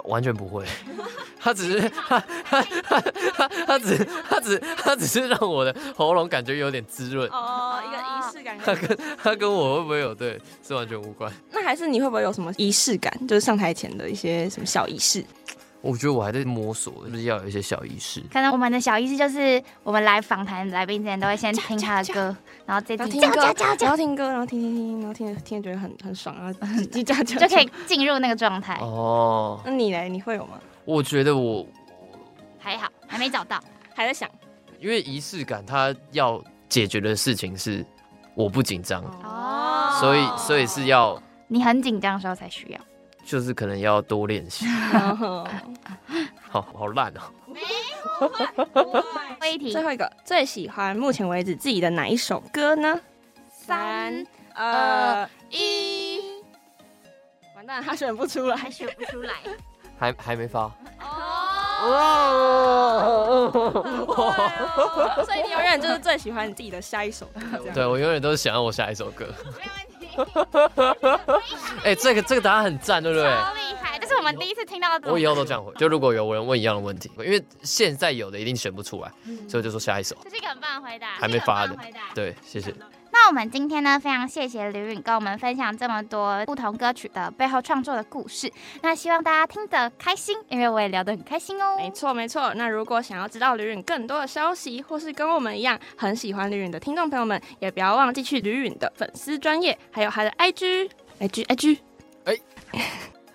[0.06, 0.66] 完全不会，
[1.40, 8.58] 他只是他他他他他只他只他只是让我的喉咙感觉有点滋润哦，一个仪式感。
[8.58, 11.32] 他跟他跟我会不会有对是完全无关。
[11.52, 13.12] 那还是你会不会有什么仪式感？
[13.28, 15.24] 就是上台前的一些什么小仪式？
[15.82, 18.22] 我觉得我还在摸索，就是要有一些小仪式。
[18.32, 26.52] 可能我们的小仪式就是，我们来访谈来宾之前都会先听他的歌， 然后再听歌，然后听歌， 然后听听听，然后听听觉得很很爽，然后
[26.84, 28.76] 叽叽喳就可以进入那个状态。
[28.82, 30.04] 哦，那你呢？
[30.04, 30.60] 你会有吗？
[30.84, 31.66] 我觉得我
[32.58, 33.60] 还好，还没找到，
[33.94, 34.30] 还在想。
[34.80, 37.86] 因为仪式感，它要解决的事情是
[38.36, 42.80] 我不紧张哦，所以所以是要你很紧张的时候才需要。
[43.28, 44.66] 就是可能要多练习。
[46.50, 47.22] 好好烂哦。
[47.46, 47.68] 没有。
[49.72, 53.00] 最后一个，最喜欢目前为止自己的哪一首歌呢？
[53.52, 54.26] 三
[54.56, 56.22] 二一。
[57.54, 59.34] 完蛋，他选不出来，还选不出来。
[60.00, 60.72] 还还没发。
[61.02, 61.92] 哦。
[65.26, 67.42] 所以你永远就是最喜欢你自己的下一首歌。
[67.74, 69.28] 对，我永远都是想要我下一首歌。
[71.84, 73.26] 哎、欸，这个这个答案很赞，对不对？
[73.26, 75.12] 超厉害，这是我们第一次听到的。
[75.12, 79.12] 我以后都这样回，就如果有人问一样的问题，因为现在有的一定选不出来，
[79.48, 80.16] 所以就说下一首。
[80.24, 81.76] 这是一个很棒的回答，还没发的。
[81.78, 82.74] 回答对，谢谢。
[83.20, 88.50] 那我们今天呢，非常谢谢吕允跟我们分享这么多不同歌曲的背后创作的故事。
[88.82, 91.76] 那希望大家听得开心，因为我也聊得很开心哦。
[91.78, 92.54] 没错没错。
[92.54, 100.90] 那如果想要知道吕允更多的消息，或是跟我们一样很喜欢吕允的听众朋友们，也不要忘记去吕允的粉丝专业，还有他的 IG
[101.20, 101.80] IG IG，
[102.24, 102.38] 哎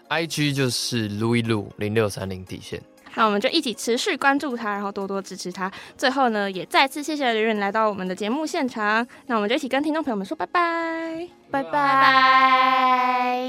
[0.08, 2.80] ，IG 就是 Louis Lu 零六三零底线。
[3.14, 5.70] 那我们就一起持续关注他，然后多多支持他。
[5.96, 9.06] 最后呢，也再次谢谢刘允来到我们的节目现场。
[9.26, 13.40] 那我们就一起跟听众朋友们说拜拜，拜拜。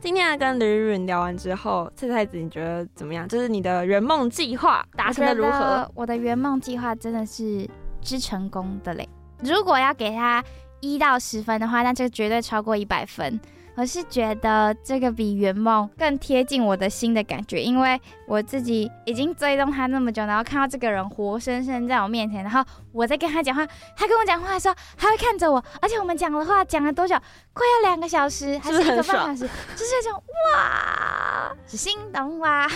[0.00, 3.28] 今天跟吕允聊完之后，菜菜子你觉得怎么样？
[3.28, 5.58] 就是你的圆梦计划达成的如何？
[5.58, 7.68] 我，我的圆梦计划真的是
[8.00, 9.06] 之成功的嘞。
[9.42, 10.42] 如果要给他
[10.80, 13.38] 一到十分的话，那就绝对超过一百分。
[13.80, 22.62] 我是觉得这个比圆梦更贴近我的心的感觉，因为我自己已经追踪他那么久，然后看到这个人活生生在我面前，然后
[22.92, 23.66] 我在跟他讲话，
[23.96, 27.16] 他跟我讲话的时候，他会看着我，而且我们讲的话讲了多久？
[27.54, 29.50] 快要两个小时，还 是一个半小时？
[29.74, 30.22] 就是那种
[30.54, 32.68] 哇，是心动哇！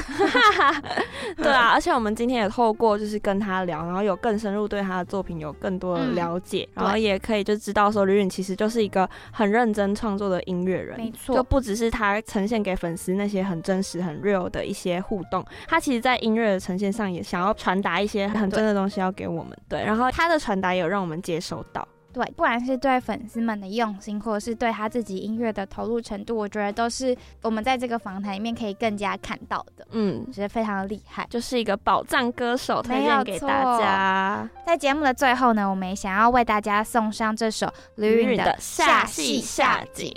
[1.36, 10.93] 对啊，而且我们今天也透过就是跟他聊，然后有更深入对他的作品有更多的了解，嗯、然后也可以就知道说吕允其实就是一个很认真创作的音乐人。
[10.96, 19.56] 没错，就不只是他呈现给粉丝那些很真实、很 real 的一些互动，他其实在音乐的呈现上也想要传达一些很真的东西要给我们。
[19.68, 21.86] 对，然后他的传达也有让我们接收到。
[22.12, 29.84] 对，不管是对粉丝们的用心，或者是对他自己音乐的投入程度，我觉得都是我们在这个访谈里面可以更加看到的。
[29.90, 34.48] 嗯，觉得非常的厉害，就是一个宝藏歌手，推荐给大家。
[34.64, 40.08] 在节目的最后呢，我们也想要为大家送上这首吕允的《下戏下井》。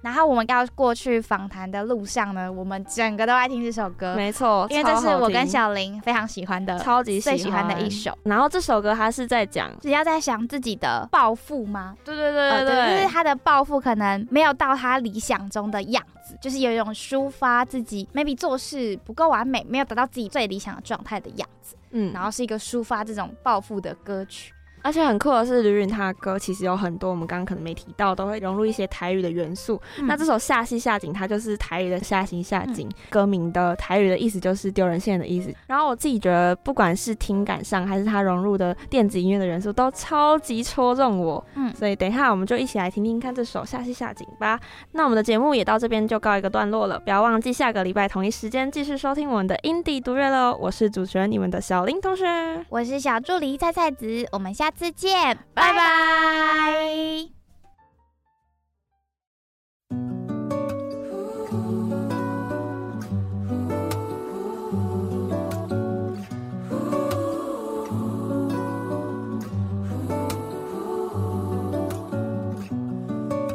[0.00, 4.14] 然后我们要过去访谈的路上呢，我们整个都爱听这首歌。
[4.14, 8.16] 没错，因为这是我跟小林非常喜欢的，超级最喜欢的一首。
[8.22, 11.96] 然后这首歌它是在讲，只要在想自己的抱负吗？
[12.04, 24.52] 对对对对对，呃、就是他的抱负可能没有到他理想中的样子，就是有一种抒发自己 maybe 做事不够完美，没有达到自己最理想的状态的样子，嗯，然后是一个抒发这种抱负的歌曲。
[24.82, 29.80] 而且很酷的是，吕允他的歌其实有很多我们刚刚可能没提到，都会融入一些台语的元素。
[29.98, 35.54] 嗯、那这首下戏下井，它就是台语的下戏下井，嗯、歌名的台语的意思就是丢人现的意思。
[35.66, 41.44] 然后我自己觉得，不管是听感上，还是它融入的电子音乐的元素，都超级戳中我。
[41.54, 44.58] 嗯，所以等一下我们就一起来听听看这首下戏下井吧。
[44.92, 50.56] 那我们的节目也到这边就告一个段落了，不要忘记下个礼拜同一时间继续收听我们的 indie 独乐喽。
[50.60, 52.24] 我是主持人你们的小林同学，
[52.68, 55.80] 我是小助理菜菜子，我们下下次见，拜拜。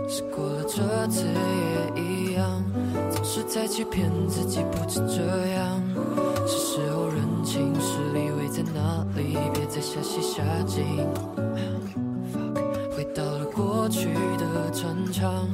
[0.10, 2.64] 是过了这次也一样，
[3.12, 5.22] 总是在欺骗自己，不止这
[5.54, 5.80] 样，
[6.48, 8.33] 是时候认清实力。
[8.74, 10.84] 哪里，别再瞎戏瞎劲。
[12.96, 15.48] 回到了过去的战场，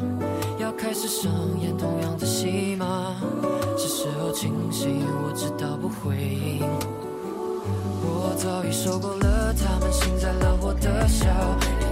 [0.60, 1.32] 要开始上
[1.62, 3.16] 演同样的戏码。
[3.78, 6.68] 是时候清醒，我知道不会赢。
[8.02, 11.26] 我早已受够了他们幸灾乐祸的笑，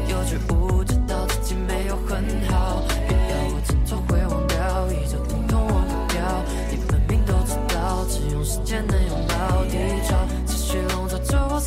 [0.07, 2.83] 也有觉悟，知道自己没有很好。
[3.07, 6.21] 别要我挣脱会忘掉，依旧疼痛忘不掉。
[6.69, 8.97] 你分明都知道，只用时间能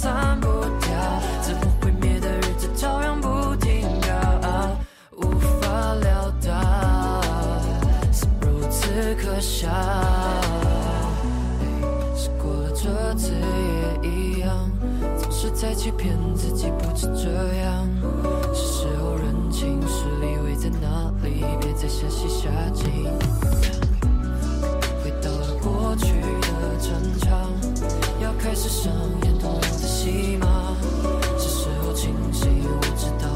[0.01, 0.49] 散不
[0.81, 4.71] 掉，自我毁灭的日子照样不停靠，
[5.19, 5.29] 无
[5.61, 7.21] 法料到
[8.11, 9.69] 是如此可笑。
[12.17, 13.35] 试过了这次
[14.03, 14.71] 也一样，
[15.19, 17.87] 总是在欺骗自己，不止这样。
[18.55, 22.91] 是时候认清实力位在哪里，别再瞎戏下井。
[25.05, 26.91] 回到了过去的战
[27.21, 27.53] 场，
[28.19, 28.91] 要开始上
[29.25, 29.63] 演同样
[30.01, 30.75] 起码。
[31.39, 33.29] 是时候清醒，我知道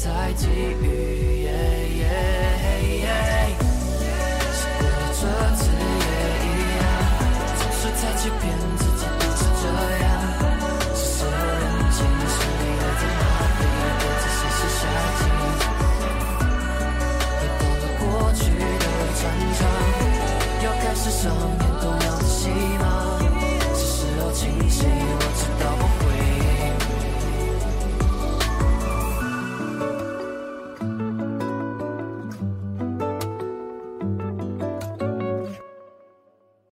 [0.00, 0.46] 那就别再觊
[0.78, 0.86] 觎。
[4.54, 5.22] 试过了这
[5.56, 6.06] 次也
[6.44, 6.46] 一
[6.78, 6.86] 样，
[7.58, 8.40] 总是在欺骗
[8.78, 9.64] 自己，不是这
[9.98, 10.06] 样。
[10.94, 11.96] 是时候认清
[12.28, 13.20] 实力位在哪
[13.58, 13.60] 里，
[13.98, 14.80] 别再瞎戏瞎
[15.18, 15.20] 劲。
[17.38, 18.02] 回到了过
[18.34, 18.84] 去的
[19.18, 19.20] 战
[19.58, 19.60] 场，
[20.62, 21.24] 要开始上
[21.58, 22.87] 演。